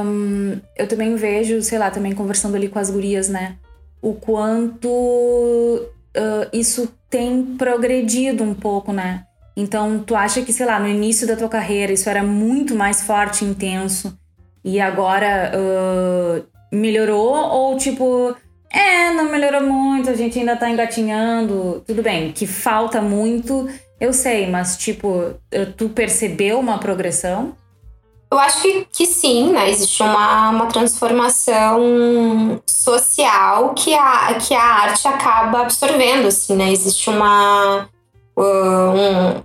um, 0.04 0.58
eu 0.78 0.88
também 0.88 1.14
vejo, 1.14 1.60
sei 1.60 1.78
lá, 1.78 1.90
também 1.90 2.14
conversando 2.14 2.54
ali 2.56 2.68
com 2.68 2.78
as 2.78 2.88
gurias, 2.88 3.28
né? 3.28 3.56
O 4.00 4.14
quanto 4.14 4.88
uh, 4.88 6.48
isso 6.54 6.88
tem 7.10 7.42
progredido 7.58 8.42
um 8.42 8.54
pouco, 8.54 8.92
né? 8.94 9.24
Então, 9.56 9.98
tu 9.98 10.14
acha 10.14 10.42
que, 10.42 10.52
sei 10.52 10.66
lá, 10.66 10.80
no 10.80 10.88
início 10.88 11.26
da 11.26 11.36
tua 11.36 11.48
carreira 11.48 11.92
isso 11.92 12.08
era 12.08 12.22
muito 12.22 12.74
mais 12.74 13.02
forte, 13.02 13.44
intenso, 13.44 14.16
e 14.64 14.80
agora 14.80 15.52
uh, 15.54 16.44
melhorou? 16.74 17.34
Ou 17.34 17.76
tipo, 17.76 18.34
é, 18.70 19.10
não 19.10 19.30
melhorou 19.30 19.62
muito, 19.62 20.08
a 20.08 20.14
gente 20.14 20.38
ainda 20.38 20.56
tá 20.56 20.70
engatinhando. 20.70 21.82
Tudo 21.86 22.02
bem, 22.02 22.32
que 22.32 22.46
falta 22.46 23.02
muito, 23.02 23.68
eu 24.00 24.12
sei, 24.12 24.48
mas 24.48 24.76
tipo, 24.76 25.34
tu 25.76 25.90
percebeu 25.90 26.58
uma 26.58 26.78
progressão? 26.78 27.54
Eu 28.32 28.38
acho 28.38 28.62
que, 28.62 28.86
que 28.90 29.06
sim, 29.06 29.52
né? 29.52 29.68
Existe 29.68 30.02
uma, 30.02 30.48
uma 30.48 30.66
transformação 30.66 32.62
social 32.66 33.74
que 33.74 33.92
a, 33.92 34.34
que 34.36 34.54
a 34.54 34.64
arte 34.64 35.06
acaba 35.06 35.60
absorvendo, 35.60 36.28
assim, 36.28 36.56
né? 36.56 36.72
Existe 36.72 37.10
uma, 37.10 37.90
um, 38.36 39.42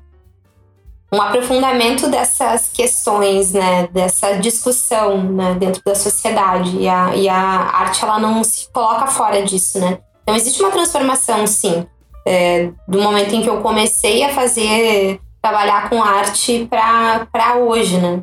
um 1.11 1.21
aprofundamento 1.21 2.09
dessas 2.09 2.69
questões, 2.73 3.53
né? 3.53 3.87
Dessa 3.91 4.33
discussão 4.33 5.23
né? 5.23 5.55
dentro 5.55 5.81
da 5.85 5.95
sociedade. 5.95 6.77
E 6.77 6.87
a, 6.87 7.15
e 7.15 7.29
a 7.29 7.35
arte, 7.35 8.03
ela 8.03 8.19
não 8.19 8.43
se 8.43 8.69
coloca 8.71 9.07
fora 9.07 9.41
disso, 9.43 9.79
né? 9.79 9.99
Então, 10.23 10.35
existe 10.35 10.61
uma 10.61 10.71
transformação, 10.71 11.47
sim. 11.47 11.85
É, 12.25 12.71
do 12.87 13.01
momento 13.01 13.33
em 13.33 13.41
que 13.41 13.49
eu 13.49 13.61
comecei 13.61 14.21
a 14.23 14.29
fazer, 14.33 15.21
trabalhar 15.41 15.89
com 15.89 16.03
arte 16.03 16.67
para 16.69 17.55
hoje, 17.55 17.97
né? 17.97 18.21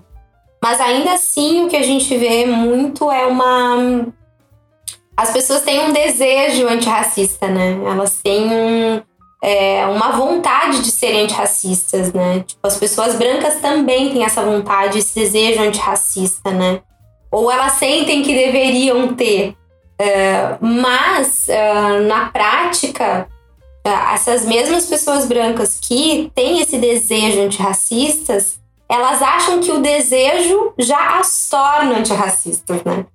Mas 0.62 0.80
ainda 0.80 1.12
assim, 1.12 1.64
o 1.64 1.68
que 1.68 1.76
a 1.76 1.82
gente 1.82 2.16
vê 2.16 2.46
muito 2.46 3.10
é 3.10 3.26
uma. 3.26 4.06
As 5.16 5.30
pessoas 5.30 5.62
têm 5.62 5.80
um 5.80 5.92
desejo 5.92 6.66
antirracista, 6.66 7.48
né? 7.48 7.78
Elas 7.84 8.20
têm 8.22 8.50
um, 8.50 9.02
é, 9.44 9.86
uma 9.86 10.12
vontade 10.12 10.80
de 10.80 10.90
serem 10.90 11.24
antirracistas, 11.24 12.12
né? 12.12 12.42
Tipo, 12.46 12.66
as 12.66 12.78
pessoas 12.78 13.14
brancas 13.14 13.56
também 13.60 14.10
têm 14.10 14.24
essa 14.24 14.42
vontade, 14.42 14.98
esse 14.98 15.14
desejo 15.14 15.62
antirracista, 15.62 16.50
né? 16.50 16.80
Ou 17.30 17.50
elas 17.50 17.72
sentem 17.72 18.22
que 18.22 18.34
deveriam 18.34 19.14
ter. 19.14 19.54
É, 19.98 20.56
mas, 20.60 21.48
é, 21.48 22.00
na 22.00 22.30
prática, 22.30 23.28
é, 23.84 24.14
essas 24.14 24.46
mesmas 24.46 24.86
pessoas 24.86 25.26
brancas 25.26 25.78
que 25.78 26.32
têm 26.34 26.60
esse 26.60 26.78
desejo 26.78 27.42
antirracistas 27.42 28.58
elas 28.88 29.22
acham 29.22 29.60
que 29.60 29.72
o 29.72 29.80
desejo 29.80 30.72
já 30.78 31.18
as 31.18 31.48
torna 31.48 31.98
antirracistas, 31.98 32.82
né? 32.84 33.06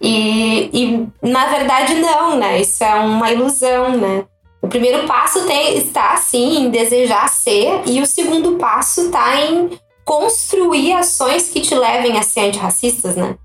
E, 0.00 0.70
e 0.72 1.08
na 1.22 1.46
verdade 1.46 1.94
não, 1.94 2.36
né? 2.36 2.60
Isso 2.60 2.82
é 2.82 2.94
uma 2.94 3.30
ilusão, 3.30 3.96
né? 3.96 4.24
O 4.60 4.68
primeiro 4.68 5.06
passo 5.06 5.46
tem, 5.46 5.78
está 5.78 6.12
assim 6.12 6.64
em 6.64 6.70
desejar 6.70 7.28
ser 7.28 7.82
e 7.86 8.00
o 8.00 8.06
segundo 8.06 8.56
passo 8.56 9.02
está 9.02 9.40
em 9.40 9.70
construir 10.04 10.94
ações 10.94 11.48
que 11.48 11.60
te 11.60 11.74
levem 11.74 12.18
a 12.18 12.22
ser 12.22 12.40
antirracistas, 12.40 13.14
né? 13.14 13.36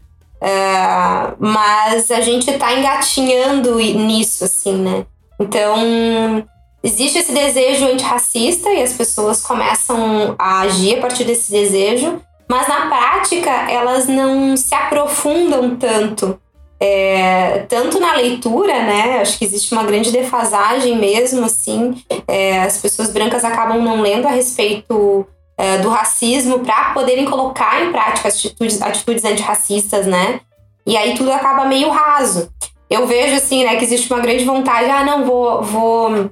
Uh, 0.41 1.35
mas 1.39 2.09
a 2.11 2.19
gente 2.21 2.49
está 2.49 2.73
engatinhando 2.73 3.75
nisso, 3.77 4.43
assim, 4.43 4.73
né? 4.73 5.05
Então, 5.39 6.45
existe 6.81 7.19
esse 7.19 7.31
desejo 7.31 7.85
antirracista 7.85 8.69
e 8.69 8.81
as 8.81 8.93
pessoas 8.93 9.41
começam 9.41 10.35
a 10.37 10.61
agir 10.61 10.97
a 10.97 11.01
partir 11.01 11.23
desse 11.23 11.51
desejo, 11.51 12.21
mas 12.49 12.67
na 12.67 12.87
prática 12.87 13.49
elas 13.69 14.07
não 14.07 14.55
se 14.57 14.73
aprofundam 14.73 15.75
tanto. 15.75 16.39
É, 16.85 17.59
tanto 17.69 17.97
na 17.97 18.13
leitura, 18.13 18.83
né? 18.83 19.21
Acho 19.21 19.37
que 19.37 19.45
existe 19.45 19.71
uma 19.71 19.85
grande 19.85 20.11
defasagem 20.11 20.97
mesmo, 20.97 21.45
assim. 21.45 21.95
É, 22.27 22.61
as 22.61 22.77
pessoas 22.77 23.09
brancas 23.09 23.45
acabam 23.45 23.81
não 23.81 24.01
lendo 24.01 24.27
a 24.27 24.31
respeito 24.31 25.25
é, 25.57 25.77
do 25.77 25.87
racismo 25.87 26.59
para 26.59 26.93
poderem 26.93 27.23
colocar 27.23 27.81
em 27.81 27.91
prática 27.93 28.27
atitudes, 28.27 28.81
atitudes 28.81 29.23
antirracistas, 29.23 30.05
né? 30.05 30.41
E 30.85 30.97
aí 30.97 31.15
tudo 31.15 31.31
acaba 31.31 31.63
meio 31.63 31.89
raso. 31.89 32.51
Eu 32.89 33.07
vejo, 33.07 33.37
assim, 33.37 33.63
né, 33.63 33.77
que 33.77 33.85
existe 33.85 34.11
uma 34.11 34.21
grande 34.21 34.43
vontade, 34.43 34.89
ah, 34.89 35.05
não, 35.05 35.23
vou, 35.23 35.63
vou 35.63 36.29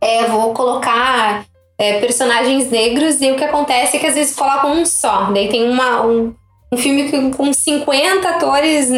é, 0.00 0.26
vou 0.26 0.54
colocar 0.54 1.44
é, 1.76 1.98
personagens 1.98 2.70
negros 2.70 3.20
e 3.20 3.32
o 3.32 3.36
que 3.36 3.42
acontece 3.42 3.96
é 3.96 4.00
que 4.00 4.06
às 4.06 4.14
vezes 4.14 4.36
colocam 4.36 4.72
um 4.72 4.86
só. 4.86 5.32
Daí 5.32 5.48
tem 5.48 5.68
uma, 5.68 6.06
um, 6.06 6.32
um 6.74 6.76
filme 6.76 7.30
com 7.30 7.52
50 7.52 8.28
atores 8.28 8.90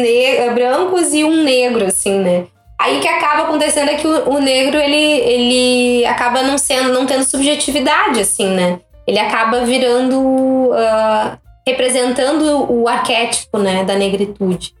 brancos 0.53 1.13
e 1.13 1.23
um 1.23 1.43
negro, 1.43 1.85
assim, 1.85 2.19
né? 2.19 2.45
Aí 2.79 2.97
o 2.97 3.01
que 3.01 3.07
acaba 3.07 3.43
acontecendo 3.43 3.89
é 3.89 3.95
que 3.95 4.07
o, 4.07 4.29
o, 4.29 4.39
negro, 4.39 4.77
ele, 4.77 4.95
ele 4.95 6.05
acaba 6.05 6.43
não 6.43 6.57
sendo, 6.57 6.93
não 6.93 7.05
tendo 7.05 7.23
subjetividade, 7.23 8.19
assim, 8.19 8.47
né? 8.47 8.79
Ele 9.05 9.17
acaba 9.17 9.65
virando, 9.65 10.19
uh, 10.19 11.37
representando 11.65 12.71
o 12.71 12.87
arquétipo, 12.87 13.57
né, 13.57 13.83
da 13.83 13.95
negritude. 13.95 14.73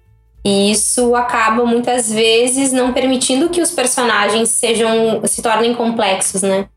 E 0.45 0.71
isso 0.71 1.15
acaba 1.15 1.65
muitas 1.65 2.11
vezes 2.11 2.71
não 2.71 2.93
permitindo 2.93 3.49
que 3.49 3.61
os 3.61 3.71
personagens 3.71 4.49
sejam 4.49 5.21
se 5.25 5.41
tornem 5.41 5.73
complexos, 5.73 6.41
né? 6.41 6.67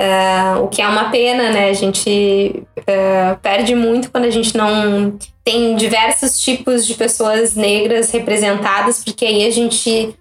Uh, 0.00 0.62
o 0.62 0.68
que 0.68 0.80
é 0.80 0.86
uma 0.86 1.10
pena, 1.10 1.50
né? 1.50 1.70
A 1.70 1.72
gente 1.72 2.62
uh, 2.78 3.36
perde 3.42 3.74
muito 3.74 4.12
quando 4.12 4.26
a 4.26 4.30
gente 4.30 4.56
não 4.56 5.18
tem 5.44 5.74
diversos 5.74 6.38
tipos 6.38 6.86
de 6.86 6.94
pessoas 6.94 7.56
negras 7.56 8.10
representadas, 8.12 9.02
porque 9.02 9.24
aí 9.24 9.44
a 9.44 9.50
gente 9.50 10.14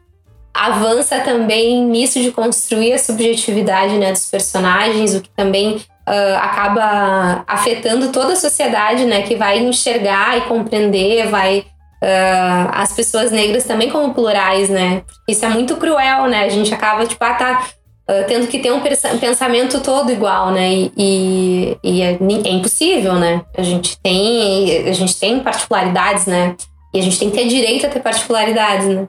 avança 0.52 1.20
também 1.20 1.84
nisso 1.84 2.20
de 2.20 2.32
construir 2.32 2.94
a 2.94 2.98
subjetividade 2.98 4.00
né, 4.00 4.12
dos 4.12 4.26
personagens, 4.26 5.14
o 5.14 5.22
que 5.22 5.30
também 5.30 5.76
uh, 5.76 6.38
acaba 6.42 7.44
afetando 7.46 8.12
toda 8.12 8.34
a 8.34 8.38
sociedade, 8.38 9.06
né? 9.06 9.22
Que 9.22 9.36
vai 9.36 9.60
enxergar 9.60 10.38
e 10.38 10.42
compreender, 10.42 11.28
vai 11.28 11.60
uh, 11.60 12.70
as 12.72 12.94
pessoas 12.94 13.32
negras 13.32 13.64
também 13.66 13.90
como 13.92 14.14
plurais, 14.14 14.70
né? 14.70 15.04
Isso 15.28 15.46
é 15.46 15.50
muito 15.50 15.78
cruel, 15.78 16.26
né? 16.26 16.46
A 16.46 16.50
gente 16.50 16.74
acaba, 16.74 17.06
tipo, 17.06 17.24
ah, 17.24 17.34
tá 17.34 17.68
uh, 18.10 18.26
tendo 18.28 18.48
que 18.48 18.60
ter 18.60 18.72
um 18.72 18.82
pensamento 19.20 19.82
todo 19.82 20.12
igual, 20.12 20.52
né? 20.52 20.72
E, 20.72 20.92
e, 20.98 21.78
e 21.84 22.02
é, 22.02 22.12
é, 22.12 22.50
impossível, 22.50 23.14
né? 23.16 23.44
A 23.56 23.62
gente 23.62 24.00
tem, 24.00 24.88
a 24.88 24.94
gente 24.94 25.20
tem 25.20 25.40
particularidades, 25.40 26.26
né? 26.26 26.56
E 26.94 27.00
a 27.00 27.02
gente 27.02 27.20
tem 27.20 27.30
que 27.30 27.38
ter 27.38 27.48
direito 27.48 27.86
a 27.86 27.90
ter 27.90 28.00
particularidades, 28.00 28.88
né? 28.88 29.08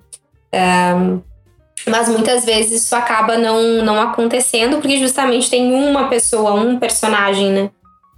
Um, 0.97 1.21
mas 1.87 2.09
muitas 2.09 2.45
vezes 2.45 2.83
isso 2.83 2.97
acaba 2.97 3.39
não, 3.39 3.83
não 3.85 4.01
acontecendo 4.01 4.79
porque 4.79 4.99
justamente 4.99 5.49
tem 5.49 5.73
uma 5.73 6.09
pessoa, 6.09 6.55
um 6.55 6.79
personagem, 6.79 7.51
né? 7.51 7.71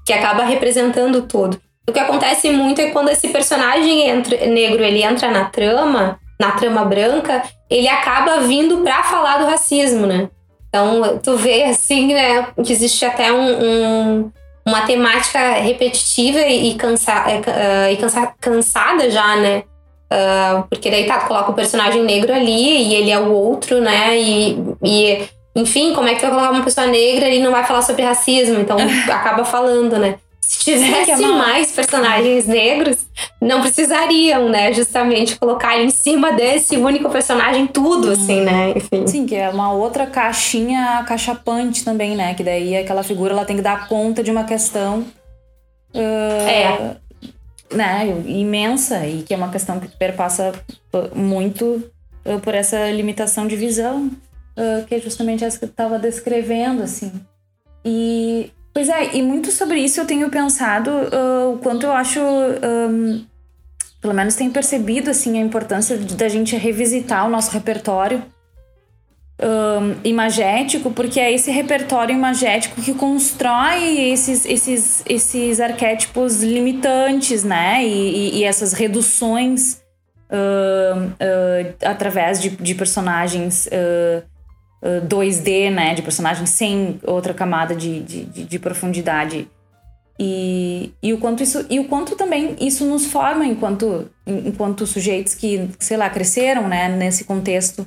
Que 0.07 0.13
acaba 0.13 0.45
representando 0.45 1.17
o 1.17 1.23
todo. 1.23 1.61
O 1.89 1.93
que 1.93 1.99
acontece 1.99 2.51
muito 2.51 2.81
é 2.81 2.91
quando 2.91 3.11
esse 3.11 3.29
personagem 3.29 4.09
entra, 4.09 4.47
negro 4.47 4.83
ele 4.83 5.03
entra 5.03 5.31
na 5.31 5.45
trama, 5.47 6.19
na 6.39 6.53
trama 6.53 6.85
branca, 6.85 7.43
ele 7.69 7.89
acaba 7.89 8.41
vindo 8.41 8.79
para 8.79 9.03
falar 9.03 9.39
do 9.39 9.47
racismo, 9.47 10.07
né? 10.07 10.29
Então, 10.71 11.19
tu 11.19 11.37
vê 11.37 11.65
assim, 11.65 12.15
né, 12.15 12.47
que 12.65 12.73
existe 12.73 13.05
até 13.05 13.31
um, 13.31 14.23
um 14.23 14.33
uma 14.65 14.83
temática 14.83 15.55
repetitiva 15.55 16.41
e, 16.41 16.75
cansa, 16.75 17.25
uh, 17.25 17.93
e 17.93 17.97
cansa, 17.97 18.33
cansada 18.41 19.11
já, 19.11 19.37
né? 19.37 19.65
Uh, 20.12 20.65
porque 20.69 20.91
daí 20.91 21.07
tá, 21.07 21.19
tu 21.19 21.27
coloca 21.27 21.50
o 21.50 21.55
personagem 21.55 22.03
negro 22.03 22.33
ali 22.33 22.89
e 22.89 22.95
ele 22.95 23.11
é 23.11 23.19
o 23.19 23.33
outro, 23.33 23.81
né? 23.81 24.19
E, 24.19 24.59
e 24.83 25.29
enfim, 25.55 25.95
como 25.95 26.09
é 26.09 26.15
que 26.15 26.21
tu 26.21 26.23
vai 26.23 26.31
colocar 26.31 26.50
uma 26.50 26.65
pessoa 26.65 26.87
negra 26.87 27.29
e 27.29 27.41
não 27.41 27.50
vai 27.50 27.65
falar 27.65 27.83
sobre 27.83 28.03
racismo? 28.03 28.61
Então 28.61 28.77
acaba 29.11 29.45
falando, 29.45 29.99
né? 29.99 30.17
Se 30.50 30.59
tivesse 30.64 31.14
Sim, 31.14 31.26
é 31.26 31.28
mais 31.28 31.71
personagens 31.71 32.45
negros, 32.45 32.97
não 33.40 33.61
precisariam, 33.61 34.49
né? 34.49 34.73
Justamente 34.73 35.38
colocar 35.38 35.78
em 35.78 35.90
cima 35.90 36.33
desse 36.33 36.76
único 36.76 37.09
personagem 37.09 37.69
tudo, 37.69 38.09
hum. 38.09 38.12
assim, 38.12 38.40
né? 38.40 38.73
Enfim. 38.75 39.07
Sim, 39.07 39.26
que 39.26 39.37
é 39.37 39.49
uma 39.49 39.73
outra 39.73 40.09
caixinha 40.09 41.04
cachapante 41.07 41.85
também, 41.85 42.16
né? 42.16 42.35
Que 42.35 42.42
daí 42.42 42.76
aquela 42.76 43.04
figura 43.04 43.33
ela 43.33 43.45
tem 43.45 43.54
que 43.54 43.62
dar 43.62 43.87
conta 43.87 44.25
de 44.25 44.30
uma 44.33 44.42
questão. 44.42 45.07
Uh, 45.95 46.49
é. 46.49 46.97
Né, 47.73 48.09
imensa 48.26 49.07
e 49.07 49.23
que 49.23 49.33
é 49.33 49.37
uma 49.37 49.50
questão 49.50 49.78
que 49.78 49.87
perpassa 49.87 50.50
muito 51.14 51.80
uh, 52.26 52.40
por 52.40 52.57
essa 52.57 52.90
limitação 52.90 53.47
de 53.47 53.54
visão, 53.54 54.11
uh, 54.57 54.85
que 54.88 54.97
é 54.97 54.99
justamente 54.99 55.45
essa 55.45 55.57
que 55.57 55.64
eu 55.66 55.69
estava 55.69 55.97
descrevendo, 55.97 56.83
assim. 56.83 57.12
E 57.85 58.50
Pois 58.73 58.89
é, 58.89 59.17
e 59.17 59.23
muito 59.23 59.50
sobre 59.50 59.81
isso 59.81 60.00
eu 60.00 60.07
tenho 60.07 60.31
pensado 60.31 60.91
uh, 60.91 61.55
o 61.55 61.59
quanto 61.59 61.87
eu 61.87 61.93
acho. 61.93 62.21
Um, 62.21 63.25
pelo 64.00 64.15
menos 64.15 64.35
tenho 64.35 64.50
percebido 64.50 65.11
assim 65.11 65.39
a 65.39 65.43
importância 65.43 65.99
da 65.99 66.29
gente 66.29 66.57
revisitar 66.57 67.27
o 67.27 67.31
nosso 67.31 67.50
repertório 67.50 68.25
um, 69.43 69.97
imagético, 70.05 70.91
porque 70.91 71.19
é 71.19 71.33
esse 71.33 71.50
repertório 71.50 72.15
imagético 72.15 72.81
que 72.81 72.93
constrói 72.95 74.11
esses, 74.11 74.45
esses, 74.45 75.03
esses 75.09 75.61
arquétipos 75.61 76.43
limitantes, 76.43 77.43
né? 77.43 77.85
E, 77.85 77.89
e, 77.89 78.39
e 78.39 78.45
essas 78.45 78.73
reduções 78.73 79.81
uh, 80.31 81.07
uh, 81.07 81.75
através 81.85 82.41
de, 82.41 82.50
de 82.50 82.75
personagens 82.75 83.67
uh, 83.67 84.23
2D, 84.83 85.71
né? 85.71 85.95
De 85.95 86.03
personagem 86.03 86.47
sem 86.47 86.99
outra 87.05 87.35
camada 87.35 87.75
de, 87.75 88.01
de, 88.01 88.25
de, 88.25 88.45
de 88.45 88.59
profundidade. 88.59 89.49
E, 90.23 90.93
e, 91.03 91.15
o 91.15 91.19
quanto 91.19 91.43
isso 91.43 91.65
e 91.71 91.81
o 91.81 91.85
quanto 91.85 92.15
também 92.15 92.55
isso 92.61 92.85
nos 92.85 93.07
forma 93.07 93.47
enquanto 93.47 94.11
enquanto 94.27 94.87
sujeitos 94.87 95.35
que 95.35 95.71
sei 95.79 95.97
lá 95.97 96.11
cresceram 96.11 96.69
né 96.69 96.91
nesse 96.91 97.25
contexto 97.25 97.81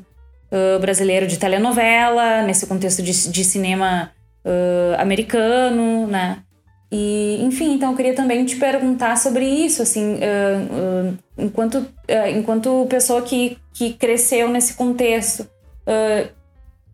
uh, 0.51 0.79
brasileiro 0.79 1.27
de 1.27 1.37
telenovela 1.37 2.41
nesse 2.41 2.65
contexto 2.65 3.03
de, 3.03 3.29
de 3.29 3.43
cinema 3.43 4.09
uh, 4.43 4.99
americano 4.99 6.07
né 6.07 6.39
e 6.91 7.37
enfim 7.43 7.75
então 7.75 7.91
eu 7.91 7.95
queria 7.95 8.15
também 8.15 8.43
te 8.45 8.55
perguntar 8.55 9.15
sobre 9.15 9.45
isso 9.45 9.83
assim 9.83 10.15
uh, 10.15 11.15
enquanto 11.37 11.85
enquanto 12.35 12.87
pessoa 12.89 13.21
que, 13.21 13.59
que 13.75 13.93
cresceu 13.93 14.49
nesse 14.49 14.73
contexto 14.73 15.47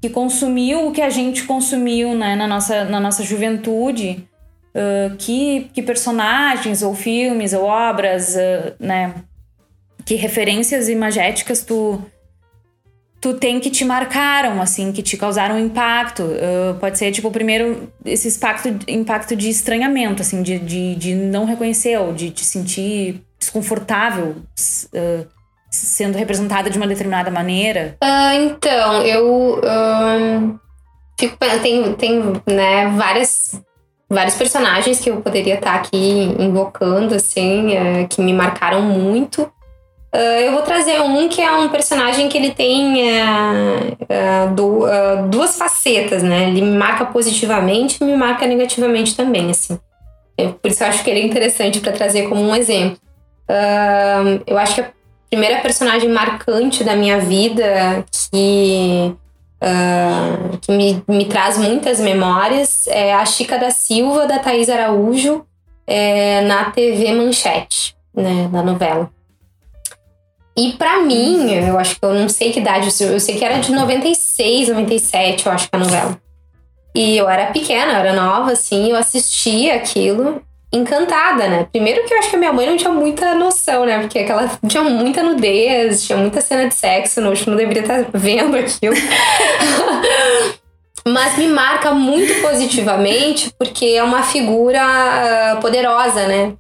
que 0.02 0.10
consumiu 0.10 0.88
o 0.88 0.92
que 0.92 1.02
a 1.02 1.10
gente 1.10 1.44
consumiu 1.44 2.14
né 2.14 2.36
na 2.36 2.48
nossa 2.48 2.86
na 2.86 3.00
nossa 3.00 3.24
juventude 3.24 4.28
uh, 4.74 5.16
que, 5.18 5.70
que 5.74 5.82
personagens 5.82 6.82
ou 6.82 6.94
filmes 6.96 7.54
ou 7.54 7.64
obras, 7.64 8.36
uh, 8.36 8.74
né? 8.80 9.16
Que 10.06 10.16
referências 10.16 10.90
imagéticas 10.90 11.64
tu 11.64 12.02
tu 13.22 13.34
tem 13.34 13.60
que 13.60 13.70
te 13.70 13.84
marcaram, 13.84 14.62
assim, 14.62 14.94
que 14.94 15.04
te 15.04 15.18
causaram 15.18 15.60
impacto. 15.60 16.24
Uh, 16.24 16.80
pode 16.80 16.98
ser, 16.98 17.12
tipo, 17.12 17.30
primeiro, 17.30 17.92
esse 18.06 18.30
impacto, 18.30 18.70
impacto 18.88 19.36
de 19.36 19.50
estranhamento, 19.50 20.22
assim, 20.22 20.42
de, 20.42 20.58
de, 20.58 20.96
de 20.96 21.16
não 21.16 21.44
reconhecer 21.44 22.00
ou 22.00 22.14
de 22.14 22.32
te 22.32 22.46
sentir 22.46 23.22
desconfortável 23.38 24.38
uh, 24.94 25.28
sendo 25.70 26.18
representada 26.18 26.70
de 26.70 26.78
uma 26.78 26.88
determinada 26.88 27.30
maneira. 27.30 27.98
Uh, 28.04 28.44
então, 28.44 29.02
eu 29.04 29.62
fico, 31.20 31.38
tem, 31.62 31.94
tem 31.94 32.22
né, 32.48 32.88
várias 32.96 33.62
vários 34.10 34.36
personagens 34.36 35.00
que 35.00 35.10
eu 35.10 35.22
poderia 35.22 35.56
estar 35.56 35.76
aqui 35.76 36.36
invocando, 36.40 37.14
assim, 37.14 37.76
é, 37.76 38.08
que 38.08 38.22
me 38.22 38.34
marcaram 38.34 38.82
muito. 38.82 39.44
Uh, 40.12 40.40
eu 40.42 40.54
vou 40.54 40.64
trazer 40.64 41.00
um 41.02 41.30
que 41.30 41.40
é 41.40 41.52
um 41.52 41.70
personagem 41.70 42.28
que 42.28 42.36
ele 42.36 42.50
tem 42.50 42.96
uh, 43.22 44.56
do, 44.56 44.86
duas 45.30 45.56
facetas, 45.56 46.24
né? 46.24 46.50
Ele 46.50 46.64
me 46.64 46.76
marca 46.76 47.06
positivamente 47.06 48.00
e 48.02 48.04
me 48.04 48.18
marca 48.18 48.48
negativamente 48.48 49.16
também, 49.16 49.52
assim. 49.52 49.80
É, 50.36 50.48
por 50.48 50.72
isso 50.72 50.84
eu 50.84 50.88
acho 50.88 51.04
que 51.04 51.10
ele 51.12 51.20
é 51.20 51.26
interessante 51.26 51.80
para 51.80 51.92
trazer 51.92 52.28
como 52.28 52.42
um 52.42 52.56
exemplo. 52.56 52.98
eu 54.48 54.58
acho 54.58 54.76
que 54.76 54.82
a 54.82 54.92
primeira 55.30 55.62
personagem 55.62 56.10
marcante 56.10 56.84
da 56.84 56.96
minha 56.96 57.20
vida 57.20 58.04
que 58.32 59.16
uh, 59.62 60.58
que 60.58 60.72
me, 60.72 61.04
me 61.08 61.26
traz 61.26 61.58
muitas 61.58 62.00
memórias, 62.00 62.88
é 62.88 63.14
a 63.14 63.26
Chica 63.26 63.58
da 63.58 63.72
Silva, 63.72 64.26
da 64.26 64.40
Thaís 64.40 64.70
Araújo, 64.70 65.46
é, 65.86 66.42
na 66.42 66.72
TV 66.72 67.14
Manchete, 67.14 67.96
né, 68.14 68.50
da 68.52 68.62
novela. 68.62 69.10
E 70.58 70.74
para 70.74 71.02
mim, 71.02 71.52
eu 71.52 71.80
acho 71.80 71.98
que 71.98 72.06
eu 72.06 72.14
não 72.14 72.28
sei 72.28 72.52
que 72.52 72.60
idade, 72.60 72.90
eu 73.02 73.20
sei 73.20 73.38
que 73.38 73.46
era 73.46 73.60
de 73.60 73.72
96, 73.72 74.68
97, 74.70 75.46
eu 75.46 75.52
acho 75.52 75.70
que 75.70 75.76
a 75.76 75.80
novela. 75.80 76.22
E 76.94 77.18
eu 77.18 77.30
era 77.30 77.52
pequena, 77.52 77.94
eu 77.94 78.00
era 78.00 78.14
nova, 78.14 78.52
assim, 78.52 78.90
eu 78.90 78.98
assistia 78.98 79.76
aquilo 79.76 80.42
encantada, 80.72 81.48
né? 81.48 81.68
Primeiro 81.72 82.06
que 82.06 82.14
eu 82.14 82.20
acho 82.20 82.30
que 82.30 82.36
a 82.36 82.40
minha 82.40 82.54
mãe 82.54 82.68
não 82.68 82.78
tinha 82.78 82.92
muita 82.92 83.34
noção, 83.34 83.86
né? 83.86 84.00
Porque 84.00 84.20
aquela 84.20 84.50
tinha 84.68 84.84
muita 84.84 85.24
nudez, 85.24 86.04
tinha 86.04 86.18
muita 86.18 86.42
cena 86.42 86.68
de 86.68 86.76
sexo, 86.76 87.22
não, 87.22 87.32
acho 87.32 87.44
que 87.44 87.50
não 87.50 87.58
deveria 87.58 87.82
estar 87.82 88.06
vendo 88.14 88.56
aquilo. 88.58 88.96
Mas 91.08 91.38
me 91.38 91.48
marca 91.48 91.92
muito 91.92 92.42
positivamente 92.42 93.52
porque 93.58 93.86
é 93.86 94.04
uma 94.04 94.22
figura 94.22 94.82
ah, 94.82 95.58
poderosa, 95.60 96.28
né? 96.28 96.54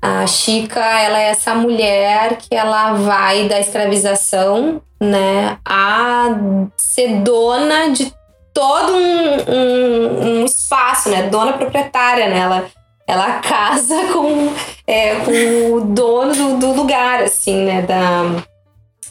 A 0.00 0.26
Chica, 0.26 0.80
ela 0.80 1.20
é 1.20 1.28
essa 1.28 1.54
mulher 1.54 2.36
que 2.36 2.52
ela 2.52 2.94
vai 2.94 3.46
da 3.46 3.60
escravização, 3.60 4.82
né, 5.00 5.58
a 5.64 6.30
ser 6.76 7.20
dona 7.20 7.90
de 7.90 8.12
todo 8.52 8.92
um, 8.92 9.52
um, 9.52 10.40
um 10.40 10.44
espaço, 10.44 11.08
né? 11.08 11.28
Dona 11.28 11.52
proprietária, 11.52 12.28
né? 12.28 12.40
Ela, 12.40 12.66
ela 13.06 13.40
casa 13.40 13.96
com, 14.12 14.52
é, 14.86 15.16
com 15.16 15.74
o 15.74 15.80
dono 15.80 16.34
do, 16.34 16.58
do, 16.58 16.72
lugar, 16.72 17.22
assim, 17.22 17.64
né? 17.64 17.82
Da, 17.82 18.42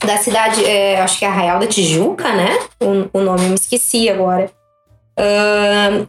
da 0.06 0.18
cidade, 0.18 0.66
é, 0.66 1.02
acho 1.02 1.20
que 1.20 1.26
é 1.26 1.28
Arraial 1.28 1.60
da 1.60 1.68
Tijuca, 1.68 2.34
né? 2.34 2.58
O, 2.80 3.20
o 3.20 3.22
nome 3.22 3.44
eu 3.44 3.50
me 3.50 3.56
esqueci 3.56 4.10
agora. 4.10 4.50
Uh, 5.20 6.08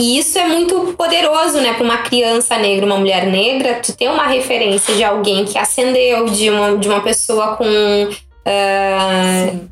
e 0.00 0.18
isso 0.18 0.38
é 0.38 0.46
muito 0.46 0.94
poderoso, 0.96 1.60
né, 1.60 1.74
para 1.74 1.84
uma 1.84 1.98
criança 1.98 2.56
negra, 2.56 2.86
uma 2.86 2.96
mulher 2.96 3.26
negra, 3.26 3.74
tu 3.74 3.94
ter 3.94 4.08
uma 4.08 4.26
referência 4.26 4.94
de 4.94 5.04
alguém 5.04 5.44
que 5.44 5.58
ascendeu, 5.58 6.24
de 6.24 6.48
uma, 6.48 6.78
de 6.78 6.88
uma 6.88 7.02
pessoa 7.02 7.54
com. 7.56 7.66
Uh, 7.66 9.70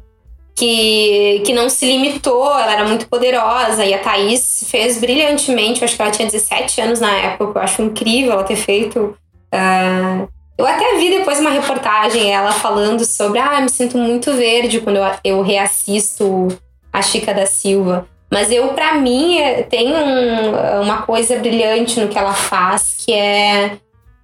que, 0.58 1.40
que 1.46 1.52
não 1.52 1.68
se 1.68 1.86
limitou, 1.86 2.46
ela 2.46 2.72
era 2.72 2.84
muito 2.84 3.08
poderosa. 3.08 3.84
E 3.84 3.94
a 3.94 3.98
Thaís 3.98 4.64
fez 4.66 4.98
brilhantemente, 4.98 5.80
eu 5.80 5.84
acho 5.84 5.94
que 5.94 6.02
ela 6.02 6.10
tinha 6.10 6.26
17 6.26 6.80
anos 6.80 7.00
na 7.00 7.14
época, 7.16 7.60
eu 7.60 7.62
acho 7.62 7.80
incrível 7.80 8.32
ela 8.32 8.42
ter 8.42 8.56
feito. 8.56 9.16
Uh, 9.54 10.28
eu 10.58 10.66
até 10.66 10.96
vi 10.96 11.10
depois 11.10 11.38
uma 11.38 11.50
reportagem 11.50 12.32
ela 12.32 12.50
falando 12.50 13.04
sobre, 13.04 13.38
ah, 13.38 13.60
me 13.60 13.68
sinto 13.68 13.96
muito 13.96 14.32
verde 14.32 14.80
quando 14.80 14.96
eu, 14.96 15.04
eu 15.22 15.42
reassisto 15.42 16.48
a 16.92 17.00
Chica 17.00 17.32
da 17.32 17.46
Silva. 17.46 18.08
Mas 18.30 18.50
eu, 18.50 18.68
para 18.74 18.94
mim, 18.94 19.38
tem 19.70 19.94
um, 19.94 20.82
uma 20.82 21.02
coisa 21.02 21.38
brilhante 21.38 22.00
no 22.00 22.08
que 22.08 22.18
ela 22.18 22.34
faz, 22.34 22.96
que 22.98 23.12
é. 23.12 23.78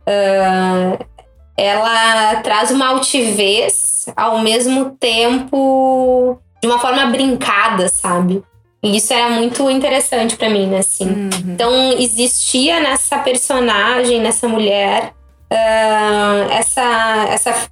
Uh, 0.07 1.14
ela 1.57 2.37
traz 2.37 2.71
uma 2.71 2.89
altivez 2.89 4.07
ao 4.17 4.41
mesmo 4.41 4.91
tempo 4.99 6.39
de 6.61 6.69
uma 6.69 6.79
forma 6.79 7.07
brincada, 7.07 7.89
sabe? 7.89 8.43
E 8.83 8.97
isso 8.97 9.15
era 9.15 9.31
muito 9.31 9.71
interessante 9.71 10.37
para 10.37 10.51
mim, 10.51 10.67
né? 10.67 10.79
Assim. 10.79 11.07
Uhum. 11.07 11.31
Então, 11.49 11.93
existia 11.99 12.81
nessa 12.81 13.19
personagem, 13.19 14.21
nessa 14.21 14.47
mulher, 14.47 15.15
uh, 15.51 16.53
essa, 16.53 17.27
essa, 17.31 17.69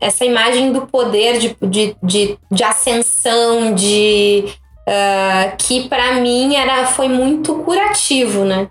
essa 0.00 0.24
imagem 0.24 0.72
do 0.72 0.82
poder 0.82 1.38
de, 1.38 1.56
de, 1.62 1.96
de, 2.02 2.38
de 2.50 2.64
ascensão, 2.64 3.74
de. 3.74 4.44
Uh, 4.88 5.56
que 5.58 5.88
para 5.88 6.14
mim 6.14 6.54
era, 6.54 6.86
foi 6.86 7.08
muito 7.08 7.56
curativo, 7.56 8.44
né? 8.44 8.68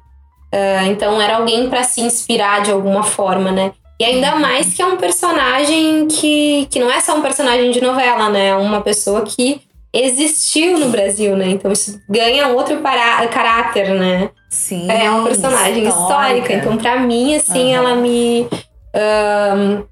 Uh, 0.54 0.91
então, 0.91 1.19
era 1.21 1.38
alguém 1.38 1.69
para 1.69 1.84
se 1.84 2.01
inspirar 2.01 2.62
de 2.62 2.71
alguma 2.71 3.04
forma, 3.04 3.51
né? 3.51 3.71
E 3.99 4.03
ainda 4.03 4.36
mais 4.36 4.73
que 4.73 4.81
é 4.81 4.86
um 4.86 4.97
personagem 4.97 6.08
que, 6.08 6.67
que 6.69 6.79
não 6.79 6.91
é 6.91 6.99
só 6.99 7.15
um 7.15 7.21
personagem 7.21 7.71
de 7.71 7.81
novela, 7.81 8.29
né? 8.29 8.47
É 8.49 8.55
uma 8.55 8.81
pessoa 8.81 9.21
que 9.21 9.62
existiu 9.93 10.77
no 10.77 10.89
Brasil, 10.89 11.38
né? 11.38 11.47
Então 11.47 11.71
isso 11.71 12.01
ganha 12.10 12.49
outro 12.49 12.77
para, 12.77 13.25
caráter, 13.27 13.89
né? 13.91 14.29
Sim. 14.49 14.91
É 14.91 15.10
uma 15.10 15.23
personagem 15.23 15.86
histórica. 15.86 16.01
histórica. 16.01 16.53
Então, 16.53 16.77
para 16.77 16.99
mim, 16.99 17.36
assim, 17.36 17.67
uhum. 17.67 17.75
ela 17.75 17.95
me. 17.95 18.47
Um, 18.93 19.84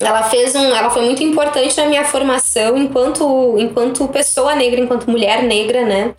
ela 0.00 0.22
fez 0.24 0.54
um. 0.54 0.74
Ela 0.74 0.90
foi 0.90 1.04
muito 1.04 1.22
importante 1.22 1.76
na 1.76 1.86
minha 1.86 2.04
formação 2.04 2.76
enquanto, 2.76 3.56
enquanto 3.58 4.06
pessoa 4.08 4.54
negra, 4.54 4.80
enquanto 4.80 5.10
mulher 5.10 5.42
negra, 5.42 5.84
né? 5.84 6.14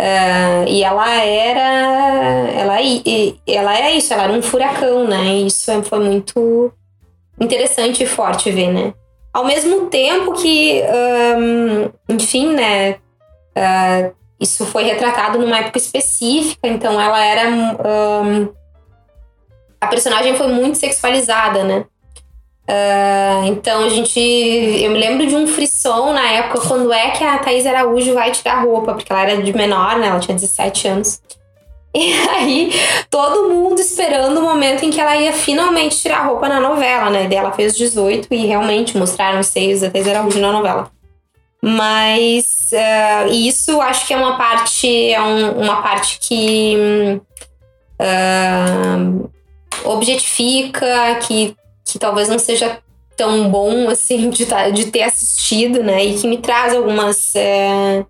Uh, 0.00 0.66
e 0.66 0.82
ela 0.82 1.14
era. 1.22 2.50
Ela, 2.54 2.78
ela 3.46 3.78
é 3.78 3.92
isso, 3.92 4.14
ela 4.14 4.24
era 4.24 4.32
um 4.32 4.40
furacão, 4.40 5.06
né? 5.06 5.26
E 5.26 5.46
isso 5.46 5.82
foi 5.82 5.98
muito 6.00 6.72
interessante 7.38 8.02
e 8.02 8.06
forte 8.06 8.50
ver, 8.50 8.72
né? 8.72 8.94
Ao 9.30 9.44
mesmo 9.44 9.86
tempo 9.86 10.32
que, 10.32 10.82
um, 11.36 12.14
enfim, 12.14 12.54
né? 12.54 12.92
Uh, 13.54 14.14
isso 14.40 14.64
foi 14.64 14.84
retratado 14.84 15.38
numa 15.38 15.58
época 15.58 15.76
específica, 15.76 16.66
então 16.66 16.98
ela 16.98 17.22
era. 17.22 17.50
Um, 17.50 18.48
a 19.78 19.86
personagem 19.86 20.34
foi 20.34 20.48
muito 20.48 20.78
sexualizada, 20.78 21.62
né? 21.62 21.84
Uh, 22.70 23.46
então 23.46 23.82
a 23.84 23.88
gente. 23.88 24.20
Eu 24.20 24.92
me 24.92 24.98
lembro 24.98 25.26
de 25.26 25.34
um 25.34 25.44
frisson 25.44 26.12
na 26.12 26.30
época, 26.30 26.60
quando 26.68 26.92
é 26.92 27.10
que 27.10 27.24
a 27.24 27.38
Thaís 27.38 27.66
Araújo 27.66 28.14
vai 28.14 28.30
tirar 28.30 28.62
roupa, 28.62 28.94
porque 28.94 29.12
ela 29.12 29.22
era 29.22 29.42
de 29.42 29.52
menor, 29.52 29.98
né? 29.98 30.06
Ela 30.06 30.20
tinha 30.20 30.36
17 30.36 30.88
anos. 30.88 31.20
E 31.92 32.12
aí, 32.28 32.72
todo 33.10 33.48
mundo 33.48 33.80
esperando 33.80 34.38
o 34.38 34.42
momento 34.44 34.84
em 34.84 34.90
que 34.90 35.00
ela 35.00 35.16
ia 35.16 35.32
finalmente 35.32 35.96
tirar 35.96 36.24
roupa 36.24 36.48
na 36.48 36.60
novela, 36.60 37.10
né? 37.10 37.26
E 37.28 37.34
ela 37.34 37.50
fez 37.50 37.76
18 37.76 38.32
e 38.32 38.46
realmente 38.46 38.96
mostraram 38.96 39.40
os 39.40 39.48
seios 39.48 39.80
da 39.80 39.90
Thaís 39.90 40.06
Araújo 40.06 40.38
na 40.38 40.52
novela. 40.52 40.88
Mas 41.60 42.70
uh, 42.72 43.32
isso 43.32 43.80
acho 43.80 44.06
que 44.06 44.14
é 44.14 44.16
uma 44.16 44.38
parte, 44.38 45.10
é 45.10 45.20
um, 45.20 45.62
uma 45.62 45.82
parte 45.82 46.20
que 46.20 47.20
uh, 48.00 49.30
objetifica, 49.84 51.16
que 51.26 51.56
que 51.92 51.98
talvez 51.98 52.28
não 52.28 52.38
seja 52.38 52.78
tão 53.16 53.50
bom 53.50 53.88
assim 53.90 54.30
de, 54.30 54.46
tá, 54.46 54.70
de 54.70 54.86
ter 54.86 55.02
assistido, 55.02 55.82
né? 55.82 56.04
E 56.04 56.14
que 56.18 56.26
me 56.26 56.38
traz 56.38 56.74
algumas. 56.74 57.34
É, 57.34 58.04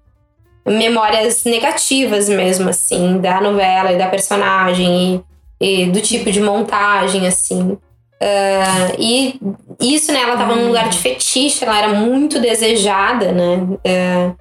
memórias 0.66 1.44
negativas 1.44 2.28
mesmo, 2.28 2.68
assim, 2.68 3.18
da 3.18 3.40
novela 3.40 3.92
e 3.92 3.98
da 3.98 4.08
personagem 4.08 5.24
e, 5.60 5.82
e 5.82 5.86
do 5.86 6.00
tipo 6.00 6.30
de 6.30 6.40
montagem, 6.40 7.26
assim. 7.26 7.78
Uh, 8.22 8.96
e 8.98 9.40
isso, 9.80 10.12
né, 10.12 10.20
ela 10.20 10.36
tava 10.36 10.54
num 10.54 10.66
lugar 10.66 10.88
de 10.90 10.98
fetiche, 10.98 11.64
ela 11.64 11.78
era 11.78 11.88
muito 11.88 12.38
desejada, 12.38 13.32
né? 13.32 13.56
Uh, 13.56 14.36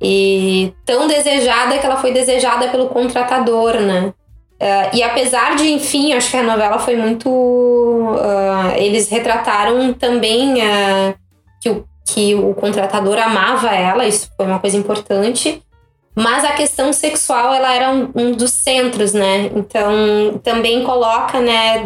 e 0.00 0.72
tão 0.86 1.06
desejada 1.06 1.76
que 1.78 1.84
ela 1.84 1.96
foi 1.96 2.12
desejada 2.12 2.68
pelo 2.68 2.88
contratador, 2.88 3.74
né? 3.80 4.14
Uh, 4.60 4.96
e 4.96 5.02
apesar 5.04 5.54
de, 5.54 5.70
enfim, 5.70 6.12
acho 6.12 6.32
que 6.32 6.36
a 6.36 6.42
novela 6.42 6.80
foi 6.80 6.96
muito. 6.96 7.30
Uh, 7.30 8.74
eles 8.76 9.08
retrataram 9.08 9.94
também 9.94 10.54
uh, 10.54 11.14
que, 11.60 11.70
o, 11.70 11.84
que 12.04 12.34
o 12.34 12.52
contratador 12.54 13.18
amava 13.18 13.68
ela, 13.68 14.04
isso 14.04 14.28
foi 14.36 14.46
uma 14.46 14.58
coisa 14.58 14.76
importante. 14.76 15.62
Mas 16.12 16.44
a 16.44 16.50
questão 16.50 16.92
sexual, 16.92 17.54
ela 17.54 17.72
era 17.72 17.92
um, 17.92 18.10
um 18.12 18.32
dos 18.32 18.50
centros, 18.50 19.12
né? 19.12 19.48
Então, 19.54 20.40
também 20.42 20.82
coloca, 20.82 21.38
né, 21.38 21.84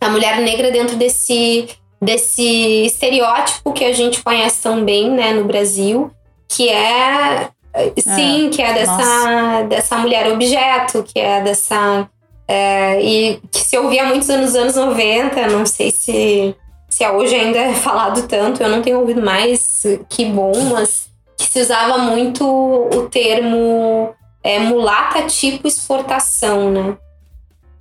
a 0.00 0.08
mulher 0.10 0.40
negra 0.40 0.72
dentro 0.72 0.96
desse, 0.96 1.68
desse 2.02 2.86
estereótipo 2.86 3.72
que 3.72 3.84
a 3.84 3.92
gente 3.92 4.20
conhece 4.20 4.60
tão 4.64 4.84
bem, 4.84 5.12
né, 5.12 5.32
no 5.32 5.44
Brasil, 5.44 6.10
que 6.48 6.68
é 6.68 7.50
Sim, 7.98 8.46
é, 8.46 8.50
que 8.50 8.62
é 8.62 8.72
dessa, 8.72 9.62
dessa 9.68 9.98
mulher 9.98 10.32
objeto, 10.32 11.02
que 11.02 11.18
é 11.18 11.40
dessa. 11.40 12.08
É, 12.46 13.02
e 13.02 13.40
que 13.50 13.60
se 13.60 13.76
ouvia 13.76 14.04
muitos 14.06 14.30
anos 14.30 14.54
anos 14.54 14.74
90, 14.74 15.48
não 15.48 15.66
sei 15.66 15.90
se, 15.90 16.54
se 16.88 17.06
hoje 17.06 17.34
ainda 17.34 17.58
é 17.58 17.74
falado 17.74 18.26
tanto, 18.26 18.62
eu 18.62 18.70
não 18.70 18.80
tenho 18.80 19.00
ouvido 19.00 19.20
mais, 19.20 19.82
que 20.08 20.24
bom, 20.24 20.52
mas 20.72 21.08
que 21.36 21.44
se 21.44 21.60
usava 21.60 21.98
muito 21.98 22.44
o 22.44 23.08
termo 23.10 24.14
é, 24.42 24.58
mulata 24.58 25.22
tipo 25.22 25.68
exportação, 25.68 26.70
né? 26.70 26.96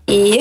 E 0.07 0.39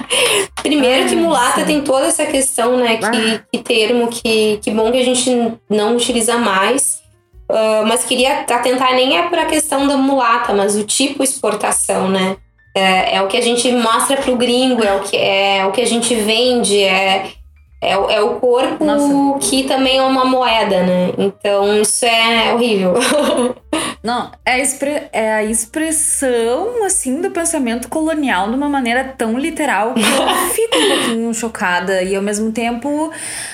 primeiro 0.62 1.08
que 1.08 1.16
mulata 1.16 1.60
sim. 1.60 1.66
tem 1.66 1.80
toda 1.82 2.06
essa 2.06 2.26
questão, 2.26 2.76
né? 2.76 2.98
Que, 2.98 3.42
que 3.52 3.62
termo 3.62 4.08
que, 4.08 4.58
que 4.62 4.70
bom 4.70 4.90
que 4.90 4.98
a 4.98 5.04
gente 5.04 5.54
não 5.70 5.96
utiliza 5.96 6.36
mais. 6.36 7.02
Uh, 7.48 7.86
mas 7.86 8.04
queria 8.04 8.40
atentar 8.40 8.92
nem 8.94 9.18
é 9.18 9.28
para 9.28 9.42
a 9.42 9.46
questão 9.46 9.86
da 9.86 9.96
mulata, 9.96 10.52
mas 10.52 10.74
o 10.74 10.84
tipo 10.84 11.22
exportação, 11.22 12.08
né? 12.08 12.36
É, 12.74 13.16
é 13.16 13.22
o 13.22 13.28
que 13.28 13.36
a 13.36 13.40
gente 13.40 13.70
mostra 13.72 14.16
para 14.16 14.30
o 14.30 14.36
gringo, 14.36 14.82
é 14.82 14.94
o 14.94 15.00
que, 15.00 15.16
é, 15.16 15.58
é 15.58 15.66
o 15.66 15.72
que 15.72 15.80
a 15.80 15.86
gente 15.86 16.14
vende, 16.14 16.82
é, 16.82 17.32
é, 17.80 17.92
é 17.92 18.20
o 18.20 18.36
corpo 18.40 18.84
Nossa. 18.84 19.38
que 19.48 19.64
também 19.64 19.98
é 19.98 20.02
uma 20.02 20.24
moeda, 20.24 20.82
né? 20.82 21.12
Então 21.18 21.80
isso 21.80 22.04
é 22.06 22.54
horrível. 22.54 22.94
Não, 24.02 24.30
é 24.44 24.52
a, 24.52 24.58
expre 24.58 25.02
é 25.12 25.32
a 25.34 25.44
expressão, 25.44 26.84
assim, 26.84 27.20
do 27.20 27.30
pensamento 27.30 27.88
colonial 27.88 28.48
de 28.48 28.54
uma 28.54 28.68
maneira 28.68 29.14
tão 29.18 29.38
literal 29.38 29.94
que 29.94 30.00
eu 30.00 30.28
fico 30.54 30.76
um 30.76 30.88
pouquinho 30.88 31.34
chocada. 31.34 32.02
E 32.02 32.14
ao 32.14 32.22
mesmo 32.22 32.52
tempo, 32.52 33.10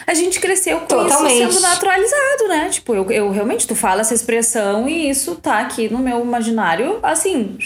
a 0.06 0.14
gente 0.14 0.38
cresceu 0.38 0.80
com 0.80 0.86
Totalmente. 0.86 1.42
isso 1.42 1.52
sendo 1.52 1.62
naturalizado, 1.62 2.48
né? 2.48 2.68
Tipo, 2.70 2.94
eu, 2.94 3.10
eu 3.10 3.30
realmente, 3.30 3.66
tu 3.66 3.74
fala 3.74 4.02
essa 4.02 4.14
expressão 4.14 4.88
e 4.88 5.08
isso 5.08 5.34
tá 5.36 5.58
aqui 5.58 5.88
no 5.88 5.98
meu 5.98 6.20
imaginário, 6.20 6.98
assim, 7.02 7.56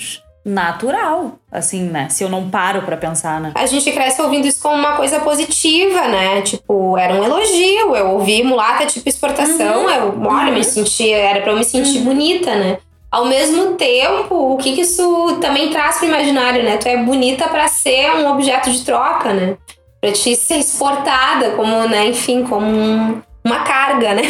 natural, 0.47 1.33
assim, 1.51 1.83
né? 1.83 2.09
Se 2.09 2.23
eu 2.23 2.29
não 2.29 2.49
paro 2.49 2.83
para 2.83 2.97
pensar, 2.97 3.41
né? 3.41 3.51
A 3.57 3.67
gente 3.67 3.91
cresce 3.91 4.23
ouvindo 4.23 4.47
isso 4.47 4.63
como 4.63 4.77
uma 4.77 4.93
coisa 4.93 5.19
positiva, 5.19 6.07
né? 6.07 6.41
Tipo, 6.43 6.97
era 6.97 7.13
um 7.15 7.25
elogio. 7.25 7.97
Eu 7.97 8.11
ouvi 8.11 8.45
mulata 8.45 8.87
tipo 8.87 9.09
exportação, 9.09 9.85
uhum. 9.85 9.91
eu, 9.91 10.23
olha, 10.25 10.49
uhum. 10.49 10.55
me 10.55 10.63
sentia, 10.63 11.17
era 11.17 11.41
para 11.41 11.51
eu 11.51 11.59
me 11.59 11.65
sentir 11.65 11.99
uhum. 11.99 12.05
bonita, 12.05 12.55
né? 12.55 12.79
Ao 13.11 13.25
mesmo 13.25 13.75
tempo, 13.75 14.53
o 14.53 14.57
que, 14.57 14.75
que 14.75 14.83
isso 14.83 15.39
também 15.41 15.71
traz 15.71 15.99
pro 15.99 16.07
imaginário, 16.07 16.63
né? 16.63 16.77
Tu 16.77 16.87
é 16.87 16.97
bonita 16.97 17.49
para 17.49 17.67
ser 17.67 18.13
um 18.13 18.31
objeto 18.31 18.71
de 18.71 18.85
troca, 18.85 19.33
né? 19.33 19.57
Pra 20.01 20.13
te 20.13 20.37
ser 20.37 20.59
exportada 20.59 21.51
como, 21.53 21.89
né, 21.89 22.07
enfim, 22.07 22.45
como 22.45 22.67
um, 22.67 23.21
uma 23.47 23.61
carga, 23.61 24.15
né? 24.15 24.23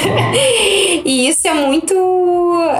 e 1.05 1.29
isso 1.29 1.49
é 1.49 1.55
muito. 1.55 1.95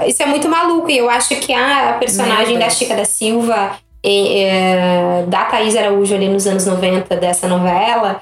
Isso 0.05 0.21
é 0.21 0.25
muito 0.25 0.47
maluco. 0.47 0.89
E 0.89 0.97
eu 0.97 1.09
acho 1.09 1.35
que 1.37 1.53
a 1.53 1.93
personagem 1.99 2.57
da 2.57 2.69
Chica 2.69 2.95
da 2.95 3.05
Silva, 3.05 3.77
e, 4.03 4.43
e, 4.43 5.25
da 5.27 5.45
Thaís 5.45 5.75
Araújo 5.75 6.15
ali 6.15 6.29
nos 6.29 6.47
anos 6.47 6.65
90 6.65 7.15
dessa 7.17 7.47
novela, 7.47 8.21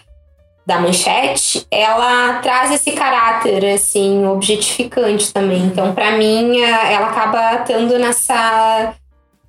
da 0.65 0.79
manchete, 0.79 1.67
ela 1.69 2.39
traz 2.41 2.71
esse 2.71 2.91
caráter, 2.93 3.63
assim, 3.73 4.25
objetificante 4.25 5.31
também. 5.31 5.63
Então, 5.63 5.93
para 5.93 6.13
mim, 6.13 6.59
ela 6.59 7.07
acaba 7.07 7.61
estando 7.61 7.99
nessa 7.99 8.95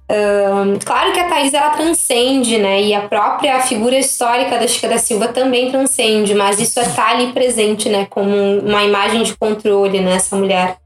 um, 0.09 0.79
claro 0.79 1.13
que 1.13 1.19
a 1.19 1.29
Thais 1.29 1.53
ela 1.53 1.71
transcende, 1.71 2.59
né? 2.59 2.81
E 2.81 2.95
a 2.95 3.09
própria 3.09 3.61
figura 3.61 3.99
histórica 3.99 4.57
da 4.57 4.69
Chica 4.69 4.89
da 4.89 4.99
Silva 4.99 5.29
também 5.29 5.71
transcende, 5.71 6.33
mas 6.33 6.61
isso 6.61 6.79
está 6.79 7.11
é 7.11 7.15
ali 7.15 7.33
presente, 7.33 7.89
né? 7.89 8.07
Como 8.07 8.61
uma 8.61 8.85
imagem 8.85 9.25
de 9.25 9.37
controle, 9.37 10.01
né? 10.01 10.13
Essa 10.15 10.37
mulher 10.37 10.77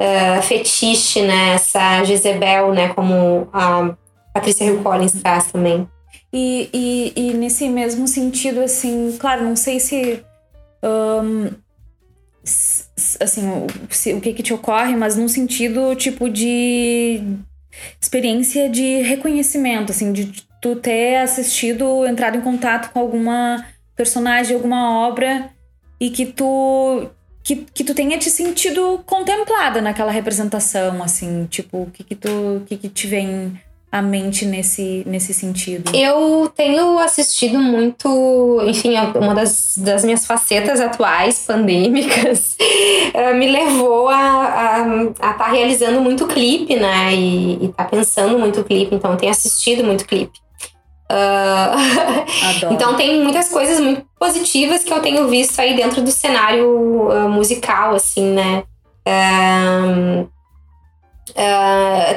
uh, 0.00 0.42
fetiche, 0.42 1.22
né? 1.22 1.54
Essa 1.54 2.02
Jezebel, 2.02 2.74
né? 2.74 2.88
Como 2.88 3.48
a 3.52 3.94
Patrícia 4.32 4.64
Hill 4.64 4.82
Collins 4.82 5.12
traz 5.12 5.52
também. 5.52 5.88
E, 6.32 6.68
e, 6.74 7.12
e, 7.14 7.34
nesse 7.34 7.68
mesmo 7.68 8.08
sentido, 8.08 8.60
assim, 8.60 9.16
claro, 9.20 9.44
não 9.44 9.54
sei 9.54 9.78
se. 9.78 10.20
Um, 10.82 11.48
assim, 13.20 13.48
o, 13.48 13.66
o 14.16 14.20
que 14.20 14.32
que 14.32 14.42
te 14.42 14.52
ocorre, 14.52 14.96
mas 14.96 15.16
num 15.16 15.28
sentido, 15.28 15.94
tipo, 15.94 16.28
de 16.28 17.22
experiência 18.00 18.68
de 18.68 19.02
reconhecimento, 19.02 19.92
assim, 19.92 20.12
de 20.12 20.44
tu 20.60 20.76
ter 20.76 21.16
assistido, 21.16 22.06
entrado 22.06 22.36
em 22.36 22.40
contato 22.40 22.92
com 22.92 22.98
alguma 22.98 23.64
personagem, 23.94 24.54
alguma 24.54 25.06
obra 25.06 25.50
e 26.00 26.10
que 26.10 26.26
tu 26.26 27.08
que, 27.42 27.56
que 27.56 27.84
tu 27.84 27.94
tenha 27.94 28.18
te 28.18 28.30
sentido 28.30 29.02
contemplada 29.04 29.82
naquela 29.82 30.10
representação, 30.10 31.02
assim, 31.02 31.44
tipo, 31.44 31.82
o 31.82 31.90
que 31.90 32.02
que 32.02 32.14
tu 32.14 32.62
que 32.66 32.76
que 32.78 32.88
te 32.88 33.06
vem 33.06 33.60
à 33.94 34.02
mente 34.02 34.44
nesse, 34.44 35.04
nesse 35.06 35.32
sentido? 35.32 35.94
Eu 35.94 36.50
tenho 36.56 36.98
assistido 36.98 37.60
muito, 37.60 38.60
enfim, 38.66 38.94
uma 39.14 39.32
das, 39.32 39.74
das 39.78 40.04
minhas 40.04 40.26
facetas 40.26 40.80
atuais, 40.80 41.44
pandêmicas, 41.46 42.56
eh, 43.14 43.32
me 43.34 43.48
levou 43.48 44.08
a 44.08 44.84
estar 45.12 45.30
a, 45.30 45.34
tá 45.34 45.46
realizando 45.46 46.00
muito 46.00 46.26
clipe, 46.26 46.74
né? 46.74 47.14
E, 47.14 47.66
estar 47.66 47.84
tá 47.84 47.88
pensando 47.88 48.36
muito 48.36 48.64
clipe, 48.64 48.96
então 48.96 49.12
eu 49.12 49.16
tenho 49.16 49.30
assistido 49.30 49.84
muito 49.84 50.04
clipe. 50.04 50.42
Uh... 51.06 52.72
então 52.72 52.96
tem 52.96 53.22
muitas 53.22 53.50
coisas 53.50 53.78
muito 53.78 54.04
positivas 54.18 54.82
que 54.82 54.90
eu 54.92 55.00
tenho 55.00 55.28
visto 55.28 55.60
aí 55.60 55.76
dentro 55.76 56.00
do 56.00 56.10
cenário 56.10 56.66
uh, 56.66 57.28
musical, 57.28 57.94
assim, 57.94 58.32
né? 58.32 58.64
Uh, 59.06 60.26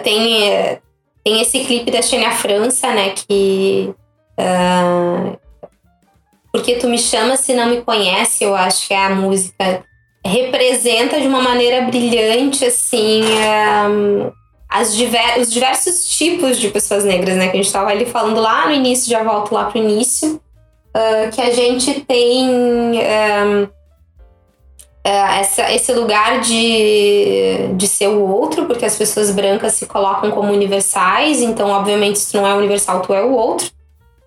tem 0.04 0.80
tem 1.28 1.42
esse 1.42 1.60
clipe 1.60 1.92
da 1.92 2.02
Xenia 2.02 2.32
França, 2.32 2.94
né? 2.94 3.10
Que. 3.10 3.94
Uh, 4.40 5.38
Porque 6.54 6.76
Tu 6.76 6.88
Me 6.88 6.98
Chamas 6.98 7.42
Se 7.42 7.54
Não 7.54 7.70
Me 7.70 7.82
Conhece, 7.82 8.46
eu 8.46 8.56
acho 8.56 8.88
que 8.88 8.94
é 8.94 9.06
a 9.06 9.10
música. 9.10 9.84
Representa 10.26 11.20
de 11.20 11.28
uma 11.28 11.42
maneira 11.42 11.82
brilhante, 11.82 12.64
assim. 12.64 13.24
Um, 13.24 14.32
as 14.70 14.96
diver 14.96 15.40
os 15.40 15.52
diversos 15.52 16.06
tipos 16.18 16.58
de 16.58 16.70
pessoas 16.70 17.04
negras, 17.04 17.36
né? 17.36 17.48
Que 17.48 17.54
a 17.54 17.58
gente 17.58 17.66
estava 17.66 17.90
ali 17.90 18.06
falando 18.06 18.40
lá 18.40 18.66
no 18.68 18.72
início, 18.72 19.12
já 19.12 19.22
volto 19.22 19.54
lá 19.54 19.66
pro 19.66 19.80
início. 19.80 20.42
Uh, 20.96 21.30
que 21.34 21.42
a 21.42 21.52
gente 21.52 22.06
tem. 22.06 22.50
Um, 22.50 23.68
essa, 25.04 25.72
esse 25.72 25.94
lugar 25.94 26.42
de, 26.42 27.70
de 27.76 27.88
ser 27.88 28.08
o 28.10 28.28
outro, 28.28 28.66
porque 28.66 28.86
as 28.86 28.96
pessoas 28.96 29.32
brancas 29.32 29.74
se 29.74 29.86
colocam 29.86 30.32
como 30.32 30.52
universais, 30.52 31.42
então, 31.42 31.70
obviamente, 31.70 32.20
se 32.20 32.32
tu 32.32 32.38
não 32.38 32.48
é 32.48 32.54
universal, 32.54 33.02
tu 33.02 33.14
é 33.14 33.24
o 33.24 33.32
outro. 33.32 33.70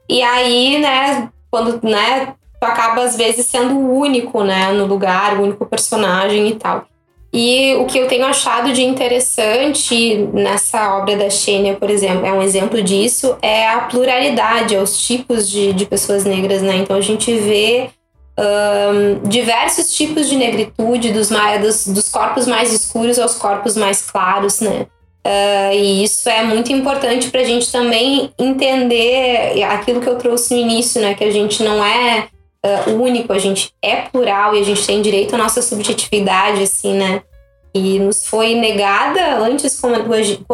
E 0.09 0.23
aí, 0.23 0.79
né, 0.79 1.29
quando, 1.51 1.87
né, 1.87 2.35
tu 2.61 2.65
acaba, 2.65 3.03
às 3.03 3.17
vezes, 3.17 3.47
sendo 3.47 3.75
o 3.75 3.99
único, 3.99 4.43
né, 4.43 4.73
no 4.73 4.87
lugar, 4.87 5.39
o 5.39 5.43
único 5.43 5.67
personagem 5.67 6.49
e 6.49 6.55
tal. 6.55 6.87
E 7.33 7.77
o 7.77 7.85
que 7.85 7.97
eu 7.97 8.09
tenho 8.09 8.25
achado 8.25 8.73
de 8.73 8.83
interessante 8.83 10.17
nessa 10.33 10.97
obra 10.97 11.17
da 11.17 11.31
Xênia, 11.31 11.77
por 11.77 11.89
exemplo, 11.89 12.27
é 12.27 12.33
um 12.33 12.43
exemplo 12.43 12.83
disso, 12.83 13.37
é 13.41 13.69
a 13.69 13.83
pluralidade, 13.83 14.75
é 14.75 14.83
os 14.83 14.99
tipos 14.99 15.49
de, 15.49 15.73
de 15.73 15.87
pessoas 15.87 16.25
negras, 16.25 16.61
né? 16.61 16.77
Então 16.77 16.97
a 16.97 17.01
gente 17.01 17.33
vê 17.33 17.91
um, 18.41 19.29
diversos 19.29 19.93
tipos 19.93 20.29
de 20.29 20.37
negritude, 20.37 21.13
dos, 21.13 21.29
dos, 21.29 21.87
dos, 21.89 22.09
corpos 22.09 22.47
mais 22.47 22.73
escuros 22.73 23.19
aos 23.19 23.35
corpos 23.35 23.77
mais 23.77 24.03
claros, 24.03 24.61
né? 24.61 24.87
Uh, 25.27 25.75
e 25.75 26.03
isso 26.03 26.29
é 26.31 26.43
muito 26.43 26.73
importante 26.73 27.29
para 27.29 27.43
a 27.43 27.45
gente 27.45 27.71
também 27.71 28.33
entender 28.39 29.63
aquilo 29.65 30.01
que 30.01 30.09
eu 30.09 30.17
trouxe 30.17 30.55
no 30.55 30.61
início, 30.61 31.01
né? 31.01 31.15
Que 31.15 31.25
a 31.25 31.31
gente 31.31 31.63
não 31.63 31.85
é 31.85 32.29
uh, 32.65 32.91
único, 32.93 33.33
a 33.33 33.39
gente 33.39 33.73
é 33.83 33.97
plural 33.97 34.57
e 34.57 34.61
a 34.61 34.65
gente 34.65 34.87
tem 34.87 35.03
direito 35.03 35.35
à 35.35 35.39
nossa 35.39 35.61
subjetividade, 35.61 36.63
assim, 36.63 36.95
né? 36.95 37.23
que 37.73 37.99
nos 37.99 38.27
foi 38.27 38.55
negada 38.55 39.39
antes 39.39 39.81
como, 39.81 39.95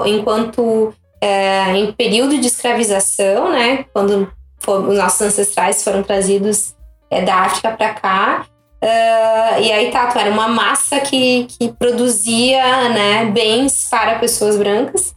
enquanto 0.07 0.93
é, 1.21 1.77
em 1.77 1.93
período 1.93 2.39
de 2.39 2.47
escravização, 2.47 3.51
né? 3.51 3.85
Quando 3.93 4.31
for, 4.59 4.87
os 4.87 4.99
nossos 4.99 5.21
ancestrais 5.23 5.83
foram 5.83 6.03
trazidos 6.03 6.75
é, 7.11 7.23
da 7.23 7.35
África 7.37 7.71
para 7.71 7.95
cá. 7.95 8.47
Uh, 8.83 9.61
e 9.61 9.73
aí 9.73 9.91
tá, 9.91 10.13
era 10.17 10.31
uma 10.31 10.49
massa 10.49 11.01
que, 11.01 11.45
que 11.45 11.73
produzia 11.73 12.89
né, 12.91 13.25
bens 13.27 13.89
para 13.91 14.19
pessoas 14.19 14.57
brancas. 14.57 15.15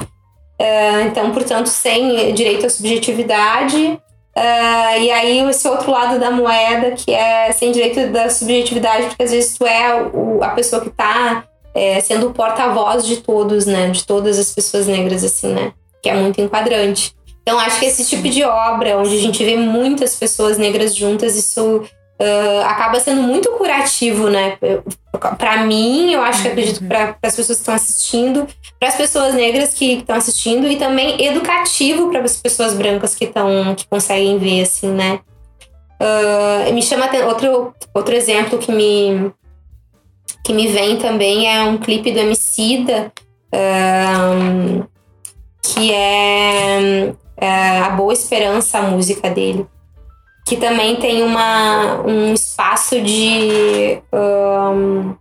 Uh, 0.59 1.07
então, 1.07 1.31
portanto, 1.31 1.67
sem 1.67 2.33
direito 2.33 2.65
à 2.65 2.69
subjetividade. 2.69 3.99
Uh, 4.37 5.01
e 5.01 5.11
aí 5.11 5.49
esse 5.49 5.67
outro 5.67 5.91
lado 5.91 6.19
da 6.19 6.31
moeda, 6.31 6.91
que 6.91 7.13
é 7.13 7.51
sem 7.51 7.71
direito 7.71 8.11
da 8.11 8.29
subjetividade, 8.29 9.07
porque 9.07 9.23
às 9.23 9.31
vezes 9.31 9.57
tu 9.57 9.65
é 9.65 10.01
o, 10.01 10.43
a 10.43 10.49
pessoa 10.49 10.81
que 10.81 10.89
está 10.89 11.43
é, 11.73 11.99
sendo 11.99 12.27
o 12.27 12.33
porta-voz 12.33 13.05
de 13.05 13.17
todos, 13.17 13.65
né? 13.65 13.89
De 13.89 14.05
todas 14.05 14.39
as 14.39 14.53
pessoas 14.53 14.87
negras, 14.87 15.23
assim, 15.23 15.53
né? 15.53 15.73
Que 16.01 16.09
é 16.09 16.13
muito 16.13 16.39
enquadrante. 16.39 17.13
Então, 17.49 17.59
acho 17.59 17.79
que 17.79 17.85
esse 17.87 18.05
tipo 18.05 18.29
de 18.29 18.43
obra, 18.43 18.99
onde 18.99 19.17
a 19.17 19.19
gente 19.19 19.43
vê 19.43 19.57
muitas 19.57 20.13
pessoas 20.13 20.59
negras 20.59 20.95
juntas, 20.95 21.35
isso 21.35 21.77
uh, 21.77 22.61
acaba 22.63 22.99
sendo 22.99 23.23
muito 23.23 23.49
curativo, 23.53 24.29
né? 24.29 24.55
Para 25.35 25.65
mim, 25.65 26.13
eu 26.13 26.21
acho 26.21 26.43
que 26.43 26.47
acredito 26.49 26.85
para 26.85 27.17
as 27.23 27.35
pessoas 27.35 27.57
que 27.57 27.61
estão 27.61 27.73
assistindo, 27.73 28.47
para 28.79 28.89
as 28.89 28.95
pessoas 28.95 29.33
negras 29.33 29.73
que 29.73 29.93
estão 29.93 30.15
assistindo 30.15 30.67
e 30.67 30.75
também 30.75 31.19
educativo 31.25 32.11
para 32.11 32.21
as 32.21 32.37
pessoas 32.37 32.75
brancas 32.75 33.15
que 33.15 33.25
estão 33.25 33.73
que 33.73 33.87
conseguem 33.87 34.37
ver, 34.37 34.61
assim, 34.61 34.91
né? 34.91 35.19
Uh, 35.99 36.71
me 36.71 36.83
chama 36.83 37.09
outro 37.25 37.73
outro 37.95 38.15
exemplo 38.15 38.59
que 38.59 38.71
me 38.71 39.31
que 40.43 40.53
me 40.53 40.67
vem 40.67 40.97
também 40.97 41.51
é 41.51 41.63
um 41.63 41.79
clipe 41.79 42.11
do 42.11 42.19
Emicida 42.19 43.11
uh, 43.55 44.87
que 45.61 45.93
é, 45.93 47.13
é 47.39 47.79
a 47.79 47.89
Boa 47.91 48.13
Esperança 48.13 48.79
a 48.79 48.83
música 48.83 49.29
dele 49.29 49.67
que 50.49 50.57
também 50.57 50.95
tem 50.95 51.21
uma, 51.21 52.01
um 52.01 52.33
espaço 52.33 52.99
de. 52.99 54.01
Um, 54.11 55.13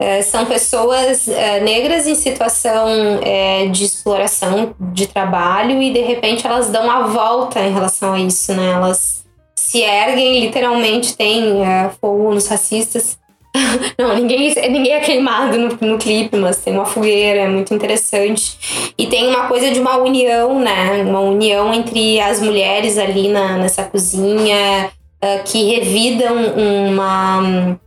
é, 0.00 0.22
são 0.22 0.44
pessoas 0.44 1.28
é, 1.28 1.60
negras 1.60 2.06
em 2.06 2.16
situação 2.16 2.88
é, 3.22 3.66
de 3.66 3.84
exploração 3.84 4.74
de 4.80 5.06
trabalho 5.06 5.80
e 5.80 5.92
de 5.92 6.00
repente 6.00 6.44
elas 6.44 6.68
dão 6.68 6.90
a 6.90 7.06
volta 7.06 7.60
em 7.60 7.72
relação 7.72 8.12
a 8.14 8.20
isso, 8.20 8.52
né? 8.54 8.72
Elas 8.72 9.24
se 9.54 9.82
erguem, 9.82 10.40
literalmente 10.40 11.16
tem 11.16 11.64
é, 11.64 11.90
fogo 12.00 12.34
nos 12.34 12.48
racistas 12.48 13.18
Não, 13.98 14.14
ninguém, 14.14 14.54
ninguém 14.70 14.92
é 14.92 15.00
queimado 15.00 15.58
no, 15.58 15.68
no 15.80 15.98
clipe, 15.98 16.36
mas 16.36 16.58
tem 16.58 16.72
uma 16.74 16.86
fogueira, 16.86 17.40
é 17.40 17.48
muito 17.48 17.72
interessante. 17.74 18.92
E 18.96 19.06
tem 19.06 19.28
uma 19.28 19.48
coisa 19.48 19.70
de 19.70 19.80
uma 19.80 19.96
união, 19.96 20.60
né? 20.60 21.02
Uma 21.02 21.20
união 21.20 21.72
entre 21.72 22.20
as 22.20 22.40
mulheres 22.40 22.98
ali 22.98 23.28
na, 23.28 23.56
nessa 23.58 23.84
cozinha, 23.84 24.90
uh, 25.22 25.42
que 25.44 25.74
revidam 25.74 26.36
uma, 26.54 27.78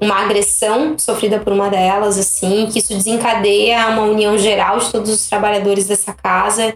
uma 0.00 0.22
agressão 0.22 0.98
sofrida 0.98 1.38
por 1.38 1.52
uma 1.52 1.68
delas, 1.68 2.18
assim, 2.18 2.68
que 2.70 2.78
isso 2.78 2.94
desencadeia 2.94 3.88
uma 3.88 4.02
união 4.02 4.36
geral 4.38 4.78
de 4.78 4.90
todos 4.90 5.10
os 5.10 5.28
trabalhadores 5.28 5.86
dessa 5.86 6.12
casa. 6.12 6.74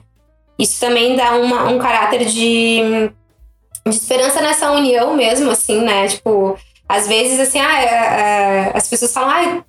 Isso 0.58 0.78
também 0.78 1.16
dá 1.16 1.34
uma, 1.34 1.64
um 1.68 1.78
caráter 1.78 2.26
de, 2.26 3.10
de 3.86 3.96
esperança 3.96 4.40
nessa 4.40 4.70
união 4.70 5.14
mesmo, 5.16 5.50
assim, 5.50 5.80
né? 5.80 6.06
Tipo, 6.06 6.56
às 6.96 7.06
vezes, 7.06 7.40
assim, 7.40 7.58
ah, 7.58 7.80
é, 7.80 7.86
é, 7.86 8.72
as 8.74 8.88
pessoas 8.88 9.12
falam, 9.12 9.64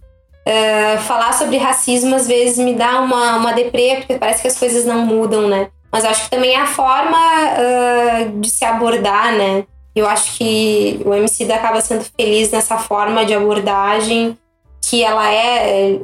ah, 0.45 0.97
falar 0.99 1.33
sobre 1.33 1.57
racismo 1.57 2.15
às 2.15 2.27
vezes 2.27 2.57
me 2.57 2.73
dá 2.73 3.01
uma, 3.01 3.37
uma 3.37 3.53
deprê, 3.53 3.97
porque 3.97 4.15
parece 4.15 4.41
que 4.41 4.47
as 4.47 4.57
coisas 4.57 4.85
não 4.85 5.05
mudam, 5.05 5.47
né? 5.47 5.69
Mas 5.91 6.05
acho 6.05 6.25
que 6.25 6.29
também 6.29 6.51
é 6.51 6.61
a 6.61 6.67
forma 6.67 7.17
uh, 7.17 8.39
de 8.41 8.49
se 8.49 8.65
abordar, 8.65 9.31
né? 9.33 9.63
Eu 9.95 10.07
acho 10.07 10.37
que 10.37 11.01
o 11.05 11.13
MC 11.13 11.49
acaba 11.53 11.79
sendo 11.79 12.03
feliz 12.03 12.51
nessa 12.51 12.77
forma 12.77 13.25
de 13.25 13.33
abordagem 13.33 14.37
que 14.81 15.01
ela 15.01 15.31
é, 15.31 15.97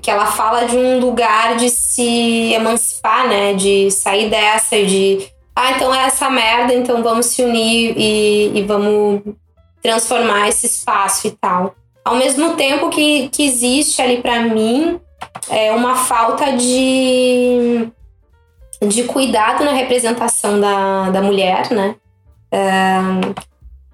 que 0.00 0.10
ela 0.10 0.26
fala 0.26 0.64
de 0.64 0.74
um 0.74 0.98
lugar 1.00 1.56
de 1.56 1.68
se 1.68 2.54
emancipar, 2.54 3.28
né? 3.28 3.52
De 3.52 3.90
sair 3.90 4.30
dessa 4.30 4.82
de 4.82 5.30
ah, 5.54 5.72
então 5.72 5.94
é 5.94 6.06
essa 6.06 6.30
merda, 6.30 6.72
então 6.72 7.02
vamos 7.02 7.26
se 7.26 7.42
unir 7.42 7.94
e, 7.94 8.58
e 8.58 8.62
vamos 8.62 9.20
transformar 9.82 10.48
esse 10.48 10.66
espaço 10.66 11.26
e 11.26 11.30
tal. 11.32 11.74
Ao 12.04 12.16
mesmo 12.16 12.56
tempo 12.56 12.88
que, 12.90 13.28
que 13.28 13.44
existe 13.44 14.00
ali 14.00 14.22
para 14.22 14.40
mim 14.40 15.00
é 15.48 15.72
uma 15.72 15.94
falta 15.94 16.52
de, 16.56 17.88
de 18.86 19.04
cuidado 19.04 19.64
na 19.64 19.72
representação 19.72 20.60
da, 20.60 21.10
da 21.10 21.22
mulher, 21.22 21.70
né? 21.70 21.94
É, 22.52 22.98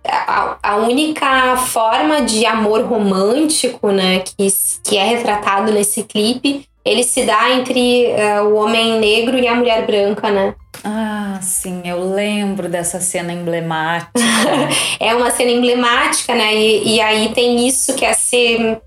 a, 0.09 0.57
a, 0.63 0.77
única 0.77 1.57
forma 1.57 2.23
de 2.23 2.47
amor 2.47 2.83
romântico, 2.87 3.91
né, 3.91 4.21
que, 4.21 4.49
que 4.83 4.97
é 4.97 5.05
retratado 5.05 5.73
nesse 5.73 6.05
clipe, 6.05 6.67
ele 6.87 7.03
se 7.03 7.25
dá 7.25 7.51
entre 7.51 8.07
uh, 8.07 8.45
o 8.45 8.55
homem 8.55 9.01
negro 9.01 9.37
e 9.37 9.49
a 9.49 9.55
mulher 9.55 9.85
branca, 9.85 10.31
né? 10.31 10.55
Ah, 10.85 11.39
sim, 11.43 11.83
eu 11.85 12.13
lembro 12.15 12.69
dessa 12.69 13.01
cena 13.01 13.33
emblemática. 13.33 14.13
é 15.01 15.13
uma 15.15 15.31
cena 15.33 15.51
emblemática, 15.51 16.33
né? 16.35 16.55
E, 16.55 16.95
e, 16.95 17.01
aí 17.01 17.31
tem 17.35 17.67
isso 17.67 17.95
que 17.95 18.05
é 18.05 18.13
ser 18.13 18.81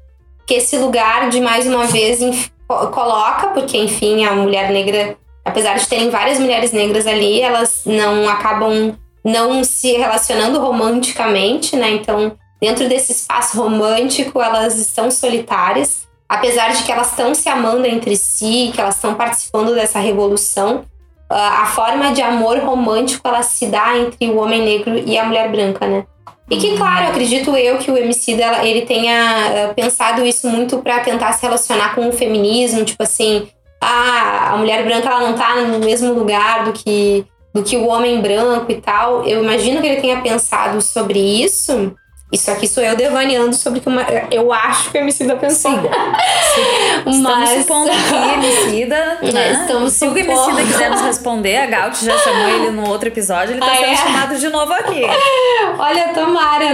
que 0.47 0.53
esse 0.53 0.77
lugar 0.77 1.29
de 1.29 1.41
mais 1.41 1.67
uma 1.67 1.85
vez 1.85 2.19
coloca, 2.67 3.47
porque 3.47 3.77
enfim, 3.77 4.23
a 4.25 4.31
mulher 4.33 4.71
negra, 4.71 5.17
apesar 5.43 5.77
de 5.77 5.87
terem 5.87 6.09
várias 6.09 6.39
mulheres 6.39 6.71
negras 6.71 7.05
ali, 7.05 7.41
elas 7.41 7.81
não 7.85 8.29
acabam 8.29 8.95
não 9.23 9.63
se 9.63 9.91
relacionando 9.93 10.59
romanticamente, 10.59 11.75
né? 11.75 11.91
Então, 11.91 12.31
dentro 12.61 12.87
desse 12.87 13.11
espaço 13.11 13.57
romântico, 13.61 14.41
elas 14.41 14.77
estão 14.77 15.11
solitárias, 15.11 15.98
apesar 16.29 16.71
de 16.73 16.83
que 16.83 16.91
elas 16.91 17.09
estão 17.09 17.33
se 17.33 17.49
amando 17.49 17.85
entre 17.85 18.15
si, 18.15 18.71
que 18.73 18.79
elas 18.79 18.95
estão 18.95 19.15
participando 19.15 19.73
dessa 19.73 19.99
revolução 19.99 20.85
a 21.29 21.67
forma 21.67 22.11
de 22.11 22.21
amor 22.21 22.57
romântico 22.59 23.27
ela 23.27 23.43
se 23.43 23.67
dá 23.67 23.97
entre 23.97 24.29
o 24.29 24.37
homem 24.37 24.63
negro 24.63 24.97
e 24.97 25.17
a 25.17 25.23
mulher 25.23 25.51
branca, 25.51 25.85
né? 25.85 26.03
E 26.49 26.57
que, 26.57 26.75
claro, 26.75 27.09
acredito 27.09 27.55
eu 27.55 27.77
que 27.77 27.91
o 27.91 27.97
MC 27.97 28.31
ele 28.63 28.81
tenha 28.81 29.69
uh, 29.69 29.73
pensado 29.75 30.25
isso 30.25 30.49
muito 30.49 30.79
para 30.79 30.99
tentar 31.01 31.31
se 31.33 31.43
relacionar 31.43 31.93
com 31.93 32.09
o 32.09 32.11
feminismo, 32.11 32.83
tipo 32.83 33.03
assim, 33.03 33.47
ah, 33.79 34.53
a 34.53 34.57
mulher 34.57 34.83
branca 34.83 35.07
ela 35.07 35.29
não 35.29 35.37
tá 35.37 35.57
no 35.61 35.77
mesmo 35.77 36.11
lugar 36.11 36.65
do 36.65 36.73
que 36.73 37.25
do 37.53 37.63
que 37.63 37.77
o 37.77 37.87
homem 37.87 38.21
branco 38.21 38.71
e 38.71 38.81
tal. 38.81 39.23
Eu 39.25 39.43
imagino 39.43 39.81
que 39.81 39.87
ele 39.87 40.01
tenha 40.01 40.21
pensado 40.21 40.81
sobre 40.81 41.19
isso 41.19 41.95
isso 42.31 42.51
aqui 42.51 42.67
sou 42.67 42.83
eu 42.83 42.95
devaneando 42.95 43.55
sobre 43.55 43.79
que 43.79 43.87
uma, 43.87 44.05
eu 44.29 44.53
acho 44.53 44.91
que 44.91 44.97
o 44.99 45.01
Emicida 45.01 45.35
pensou. 45.35 45.71
Sim. 45.71 45.81
Sim. 47.09 47.21
Mas... 47.23 47.49
Estamos 47.49 47.49
supondo 47.49 47.91
aqui, 47.91 48.33
Emicida. 48.33 49.19
Né? 49.33 49.51
Estamos 49.51 49.93
Se 49.93 50.07
o 50.07 50.17
Emicida 50.17 50.63
quiser 50.63 50.89
nos 50.89 51.01
responder, 51.01 51.57
a 51.57 51.65
Gaut 51.65 52.03
já 52.03 52.17
chamou 52.19 52.49
ele 52.49 52.71
no 52.71 52.87
outro 52.87 53.07
episódio, 53.09 53.53
ele 53.53 53.59
está 53.59 53.71
ah, 53.71 53.75
sendo 53.75 53.91
é? 53.91 53.95
chamado 53.95 54.37
de 54.37 54.49
novo 54.49 54.73
aqui. 54.73 55.01
Olha, 55.77 56.09
tomara, 56.13 56.65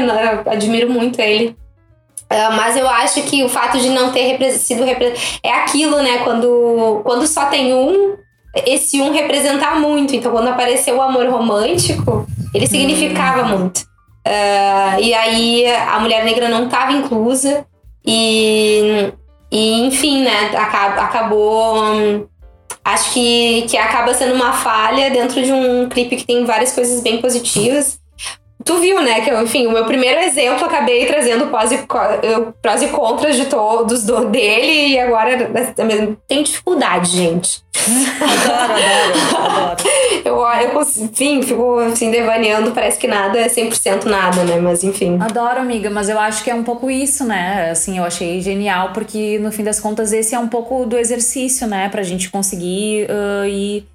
eu 0.46 0.52
admiro 0.52 0.90
muito 0.90 1.20
ele. 1.20 1.56
Uh, 2.32 2.56
mas 2.56 2.76
eu 2.76 2.88
acho 2.90 3.22
que 3.24 3.44
o 3.44 3.50
fato 3.50 3.78
de 3.78 3.90
não 3.90 4.12
ter 4.12 4.52
sido 4.54 4.84
é 5.44 5.52
aquilo, 5.52 6.02
né? 6.02 6.20
Quando, 6.24 7.02
quando 7.04 7.28
só 7.28 7.46
tem 7.46 7.74
um, 7.74 8.16
esse 8.66 9.02
um 9.02 9.12
representar 9.12 9.80
muito. 9.80 10.16
Então, 10.16 10.32
quando 10.32 10.48
apareceu 10.48 10.98
o 10.98 11.02
amor 11.02 11.28
romântico, 11.28 12.28
ele 12.54 12.68
significava 12.68 13.44
hum. 13.44 13.60
muito. 13.60 13.95
Uh, 14.28 15.00
e 15.00 15.14
aí 15.14 15.68
a 15.68 16.00
mulher 16.00 16.26
negra 16.26 16.50
não 16.50 16.66
estava 16.66 16.92
inclusa 16.92 17.64
e, 18.04 19.14
e, 19.52 19.86
enfim, 19.86 20.24
né, 20.24 20.52
acab 20.56 21.00
acabou. 21.00 21.84
Um, 21.84 22.28
acho 22.84 23.14
que, 23.14 23.64
que 23.70 23.78
acaba 23.78 24.14
sendo 24.14 24.34
uma 24.34 24.54
falha 24.54 25.10
dentro 25.10 25.42
de 25.42 25.52
um 25.52 25.88
clipe 25.90 26.16
que 26.16 26.26
tem 26.26 26.44
várias 26.46 26.74
coisas 26.74 27.02
bem 27.02 27.22
positivas. 27.22 28.00
Tu 28.66 28.80
viu, 28.80 29.00
né? 29.00 29.22
Que, 29.22 29.32
enfim, 29.32 29.68
o 29.68 29.72
meu 29.72 29.86
primeiro 29.86 30.20
exemplo 30.22 30.66
acabei 30.66 31.06
trazendo 31.06 31.46
prós 31.48 31.72
e, 31.72 31.78
prós 32.64 32.82
e 32.82 32.88
contras 32.88 33.36
de 33.36 33.46
todos 33.46 34.04
do, 34.04 34.26
dele 34.26 34.88
e 34.88 35.00
agora 35.00 35.52
tem 36.28 36.42
dificuldade, 36.42 37.12
gente. 37.12 37.64
Adoro, 37.88 38.74
adoro, 38.74 39.62
adoro. 39.62 39.76
eu, 40.26 40.38
eu, 40.38 40.82
enfim, 40.82 41.44
fico 41.44 41.78
assim, 41.80 42.10
devaneando, 42.10 42.72
parece 42.72 42.98
que 42.98 43.08
nada 43.08 43.38
é 43.38 43.48
100% 43.48 44.06
nada, 44.06 44.44
né? 44.44 44.60
Mas 44.60 44.84
enfim. 44.84 45.20
Adoro, 45.22 45.60
amiga, 45.60 45.92
mas 45.92 46.10
eu 46.10 46.18
acho 46.18 46.44
que 46.44 46.50
é 46.50 46.56
um 46.56 46.64
pouco 46.64 46.90
isso, 46.90 47.24
né? 47.24 47.70
Assim, 47.70 48.00
eu 48.00 48.04
achei 48.04 48.42
genial, 48.42 48.94
porque 48.94 49.38
no 49.38 49.52
fim 49.52 49.64
das 49.64 49.80
contas 49.80 50.12
esse 50.12 50.34
é 50.34 50.40
um 50.40 50.48
pouco 50.48 50.88
do 50.88 50.98
exercício, 50.98 51.68
né? 51.68 51.88
Pra 51.90 52.02
gente 52.02 52.32
conseguir 52.32 53.08
uh, 53.12 53.46
ir 53.46 53.86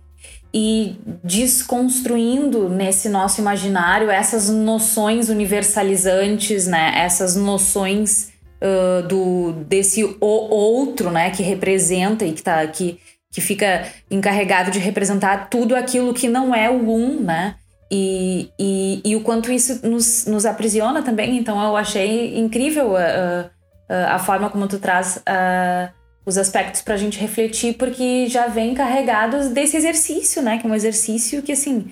e 0.52 0.96
desconstruindo 1.22 2.68
nesse 2.68 3.08
nosso 3.08 3.40
imaginário 3.40 4.10
essas 4.10 4.48
noções 4.50 5.28
universalizantes, 5.28 6.66
né? 6.66 6.92
Essas 6.96 7.36
noções 7.36 8.32
uh, 8.60 9.06
do 9.06 9.52
desse 9.66 10.02
o 10.04 10.16
outro, 10.20 11.10
né, 11.10 11.30
que 11.30 11.42
representa 11.42 12.24
e 12.24 12.32
que 12.32 12.42
tá 12.42 12.66
que, 12.66 12.98
que 13.32 13.40
fica 13.40 13.86
encarregado 14.10 14.70
de 14.70 14.80
representar 14.80 15.48
tudo 15.48 15.76
aquilo 15.76 16.12
que 16.12 16.28
não 16.28 16.54
é 16.54 16.68
o 16.68 16.90
um, 16.90 17.20
né? 17.20 17.54
E, 17.92 18.50
e, 18.58 19.00
e 19.04 19.16
o 19.16 19.20
quanto 19.20 19.50
isso 19.50 19.86
nos, 19.86 20.24
nos 20.26 20.46
aprisiona 20.46 21.02
também. 21.02 21.36
Então 21.36 21.62
eu 21.62 21.76
achei 21.76 22.38
incrível 22.38 22.96
a, 22.96 23.50
a, 23.88 24.14
a 24.14 24.18
forma 24.18 24.48
como 24.48 24.68
tu 24.68 24.78
traz 24.78 25.20
a, 25.26 25.90
os 26.24 26.36
aspectos 26.36 26.82
para 26.82 26.94
a 26.94 26.96
gente 26.96 27.18
refletir, 27.18 27.74
porque 27.74 28.26
já 28.28 28.46
vem 28.46 28.74
carregados 28.74 29.48
desse 29.48 29.76
exercício, 29.76 30.42
né? 30.42 30.58
Que 30.58 30.66
é 30.66 30.70
um 30.70 30.74
exercício 30.74 31.42
que, 31.42 31.52
assim, 31.52 31.90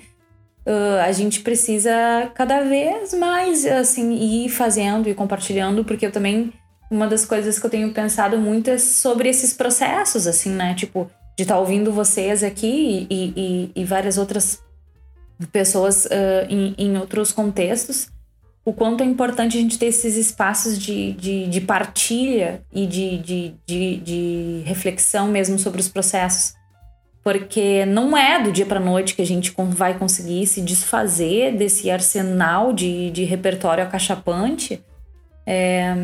uh, 0.65 1.01
a 1.03 1.11
gente 1.11 1.41
precisa 1.41 1.91
cada 2.35 2.61
vez 2.61 3.13
mais, 3.13 3.65
assim, 3.65 4.13
ir 4.13 4.49
fazendo 4.49 5.09
e 5.09 5.13
compartilhando, 5.13 5.83
porque 5.83 6.05
eu 6.05 6.11
também. 6.11 6.53
Uma 6.91 7.07
das 7.07 7.23
coisas 7.23 7.59
que 7.59 7.65
eu 7.67 7.69
tenho 7.69 7.93
pensado 7.93 8.35
muito 8.39 8.67
é 8.71 8.79
sobre 8.79 9.29
esses 9.29 9.53
processos, 9.53 10.25
assim, 10.25 10.49
né? 10.49 10.73
Tipo, 10.73 11.09
de 11.37 11.43
estar 11.43 11.53
tá 11.53 11.59
ouvindo 11.59 11.91
vocês 11.91 12.43
aqui 12.43 13.07
e, 13.07 13.33
e, 13.35 13.71
e 13.75 13.85
várias 13.85 14.17
outras 14.17 14.59
pessoas 15.51 16.05
uh, 16.05 16.47
em, 16.49 16.73
em 16.77 16.97
outros 16.97 17.31
contextos 17.31 18.09
o 18.69 18.73
quanto 18.73 19.01
é 19.01 19.05
importante 19.05 19.57
a 19.57 19.61
gente 19.61 19.79
ter 19.79 19.87
esses 19.87 20.15
espaços 20.15 20.77
de, 20.77 21.13
de, 21.13 21.47
de 21.47 21.61
partilha 21.61 22.61
e 22.71 22.85
de, 22.85 23.17
de, 23.17 23.55
de, 23.65 23.97
de, 23.97 24.63
reflexão 24.63 25.27
mesmo 25.27 25.57
sobre 25.57 25.81
os 25.81 25.87
processos. 25.87 26.53
Porque 27.23 27.83
não 27.87 28.15
é 28.15 28.41
do 28.41 28.51
dia 28.51 28.67
para 28.67 28.79
noite 28.79 29.15
que 29.15 29.23
a 29.23 29.25
gente 29.25 29.51
vai 29.69 29.97
conseguir 29.97 30.45
se 30.45 30.61
desfazer 30.61 31.57
desse 31.57 31.89
arsenal 31.89 32.71
de, 32.71 33.09
de 33.09 33.23
repertório 33.23 33.83
acachapante. 33.83 34.79
É, 35.47 35.95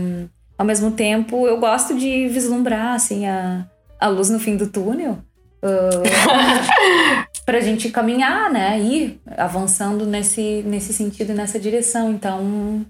ao 0.58 0.66
mesmo 0.66 0.90
tempo, 0.92 1.48
eu 1.48 1.60
gosto 1.60 1.96
de 1.96 2.28
vislumbrar 2.30 2.96
assim, 2.96 3.28
a, 3.28 3.68
a 4.00 4.08
luz 4.08 4.32
no 4.32 4.40
fim 4.40 4.58
do 4.58 4.68
túnel. 4.68 5.20
Uh, 5.64 6.02
para 7.46 7.60
a 7.60 7.62
gente 7.62 7.90
caminhar, 7.90 8.52
né? 8.52 8.80
Ir 8.80 9.20
avançando 9.38 10.06
nesse, 10.06 10.64
nesse 10.66 10.92
sentido 10.92 11.32
e 11.32 11.36
nessa 11.36 11.60
direção. 11.60 12.12
Então, 12.12 12.86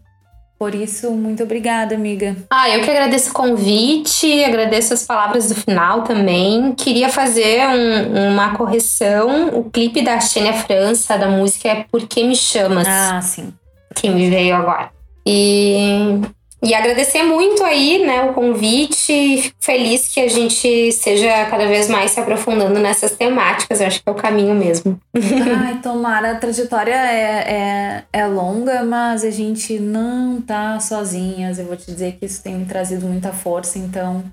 por 0.58 0.74
isso, 0.74 1.12
muito 1.12 1.44
obrigada, 1.44 1.96
amiga. 1.96 2.38
Ah, 2.50 2.70
eu 2.70 2.82
que 2.82 2.89
agradeço 2.89 3.32
o 3.32 3.34
convite, 3.34 4.44
agradeço 4.46 4.94
as 4.94 5.04
palavras 5.04 5.50
do 5.50 5.56
final 5.56 6.04
também. 6.04 6.74
Queria 6.74 7.10
fazer 7.10 7.68
um, 7.68 8.32
uma 8.32 8.56
correção. 8.56 9.50
O 9.50 9.70
clipe 9.70 10.02
da 10.02 10.20
Xênia 10.22 10.54
França, 10.54 11.18
da 11.18 11.28
música, 11.28 11.68
é 11.68 11.86
Por 11.91 12.08
Que 12.08 12.24
Me 12.24 12.36
Chamas? 12.36 12.88
Ah, 12.88 13.22
sim. 13.22 13.54
Que 13.94 14.10
me 14.10 14.30
veio 14.30 14.56
agora. 14.56 14.89
E 15.28 16.22
e 16.63 16.74
agradecer 16.74 17.22
muito 17.24 17.63
aí, 17.63 18.04
né, 18.06 18.24
o 18.24 18.34
convite. 18.34 19.38
Fico 19.41 19.56
feliz 19.60 20.08
que 20.08 20.20
a 20.20 20.28
gente 20.28 20.68
esteja 20.68 21.46
cada 21.46 21.68
vez 21.68 21.88
mais 21.89 22.12
se 22.12 22.20
aprofundando 22.20 22.80
nessas 22.80 23.12
temáticas. 23.12 23.82
Eu 23.82 23.88
acho 23.88 24.02
que 24.02 24.10
é 24.10 24.12
o 24.12 24.15
caminho 24.15 24.56
mesmo. 24.56 25.00
Ai, 25.13 25.80
tomara. 25.82 26.32
A 26.32 26.36
trajetória 26.36 26.96
é, 26.96 27.54
é, 27.54 28.04
é 28.12 28.26
longa, 28.26 28.84
mas 28.84 29.24
a 29.24 29.30
gente 29.30 29.78
não 29.78 30.41
tá 30.41 30.80
sozinhas. 30.80 31.60
Eu 31.60 31.65
vou 31.65 31.76
te 31.76 31.91
dizer 31.91 32.13
que 32.13 32.26
isso 32.26 32.41
tem 32.41 32.56
me 32.56 32.65
trazido 32.65 33.06
muita 33.06 33.32
força. 33.32 33.78
Então, 33.78 34.24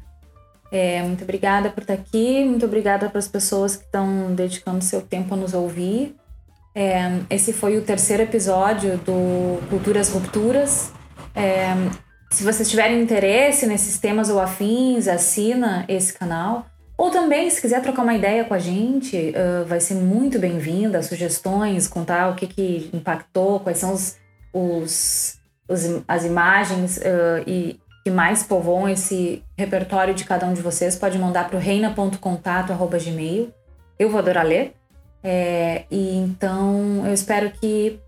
é, 0.71 1.03
muito 1.03 1.25
obrigada 1.25 1.69
por 1.69 1.83
estar 1.83 1.95
aqui. 1.95 2.45
Muito 2.45 2.65
obrigada 2.65 3.11
para 3.11 3.19
as 3.19 3.29
pessoas 3.29 3.77
que 3.77 3.85
estão 3.85 4.35
dedicando 4.35 4.83
seu 4.83 5.03
tempo 5.03 5.35
a 5.35 5.37
nos 5.37 5.53
ouvir. 5.53 6.17
É, 6.75 7.19
esse 7.29 7.53
foi 7.53 7.77
o 7.77 7.83
terceiro 7.83 8.23
episódio 8.23 8.97
do 8.99 9.61
Culturas 9.69 10.09
Rupturas. 10.09 10.93
É, 11.35 11.75
se 12.33 12.43
vocês 12.43 12.69
tiverem 12.69 13.01
interesse 13.01 13.67
nesses 13.67 13.99
temas 13.99 14.31
ou 14.31 14.41
afins, 14.41 15.07
assina 15.07 15.85
esse 15.87 16.13
canal. 16.15 16.67
Ou 16.97 17.11
também, 17.11 17.49
se 17.51 17.61
quiser 17.61 17.83
trocar 17.83 18.03
uma 18.03 18.15
ideia 18.15 18.45
com 18.45 18.55
a 18.55 18.59
gente, 18.59 19.17
uh, 19.17 19.67
vai 19.67 19.81
ser 19.81 19.95
muito 19.95 20.39
bem-vinda. 20.39 21.03
Sugestões, 21.03 21.87
contar 21.87 22.31
o 22.31 22.35
que, 22.35 22.47
que 22.47 22.91
impactou, 22.93 23.61
quais 23.61 23.79
são 23.79 23.93
os, 23.93 24.17
os, 24.53 25.39
os 25.69 26.03
as 26.09 26.25
imagens 26.25 26.99
uh, 26.99 27.43
e 27.47 27.79
que 28.03 28.11
mais 28.11 28.43
povoam 28.43 28.89
esse 28.89 29.43
repertório 29.57 30.15
de 30.15 30.25
cada 30.25 30.47
um 30.47 30.55
de 30.55 30.63
vocês. 30.63 30.97
Pode 30.97 31.19
mandar 31.19 31.49
para 31.49 31.57
o 31.57 31.61
reina.contato.gmail. 31.61 33.53
Eu 33.99 34.11
vou 34.11 34.19
adorar 34.19 34.45
ler. 34.45 34.75
É, 35.23 35.85
e 35.89 36.17
então 36.17 37.07
eu 37.07 37.15
espero 37.15 37.51
que 37.53 38.01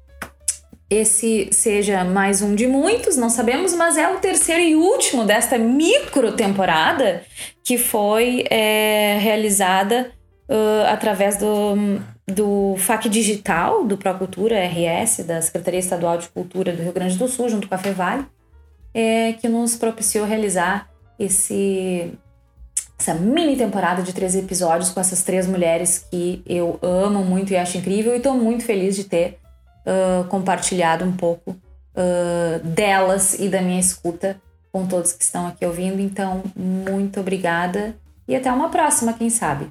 esse 0.94 1.48
seja 1.50 2.04
mais 2.04 2.42
um 2.42 2.54
de 2.54 2.66
muitos, 2.66 3.16
não 3.16 3.28
sabemos, 3.28 3.74
mas 3.74 3.96
é 3.96 4.09
o 4.09 4.18
terceiro 4.18 4.62
e 4.62 4.76
último 4.76 5.24
desta 5.24 5.59
micro 5.59 6.33
temporada 6.33 7.22
que 7.62 7.76
foi 7.78 8.44
é, 8.50 9.18
realizada 9.20 10.12
uh, 10.48 10.87
através 10.88 11.37
do, 11.37 11.98
do 12.26 12.76
FAC 12.78 13.09
Digital, 13.09 13.85
do 13.85 13.96
Procultura 13.96 14.57
RS, 14.66 15.24
da 15.24 15.40
Secretaria 15.40 15.80
Estadual 15.80 16.18
de 16.18 16.28
Cultura 16.28 16.72
do 16.72 16.83
Rio 16.83 16.92
Grande 16.92 17.16
do 17.16 17.28
Sul, 17.28 17.48
junto 17.48 17.68
com 17.68 17.74
a 17.74 17.78
FEVALE, 17.78 18.26
é, 18.92 19.33
que 19.33 19.48
nos 19.48 19.76
propiciou 19.76 20.26
realizar 20.26 20.88
esse, 21.18 22.12
essa 22.98 23.14
mini 23.14 23.57
temporada 23.57 24.02
de 24.02 24.12
três 24.12 24.35
episódios 24.35 24.90
com 24.90 25.00
essas 25.00 25.22
três 25.22 25.46
mulheres 25.46 26.07
que 26.11 26.42
eu 26.46 26.78
amo 26.83 27.24
muito 27.24 27.52
e 27.52 27.57
acho 27.57 27.78
incrível 27.78 28.14
e 28.14 28.18
estou 28.18 28.35
muito 28.35 28.64
feliz 28.64 28.94
de 28.94 29.04
ter 29.04 29.38
uh, 29.87 30.25
compartilhado 30.25 31.05
um 31.05 31.12
pouco 31.12 31.51
uh, 31.51 32.59
delas 32.64 33.35
e 33.38 33.49
da 33.49 33.61
minha 33.61 33.81
escuta 33.81 34.40
com 34.73 34.87
todos 34.87 35.12
que 35.12 35.23
estão 35.23 35.47
aqui 35.47 35.64
ouvindo. 35.64 36.01
Então, 36.01 36.42
muito 36.57 37.20
obrigada 37.20 37.97
e 38.27 38.35
até 38.35 38.51
uma 38.53 38.70
próxima, 38.70 39.12
quem 39.12 39.31
sabe. 39.31 39.70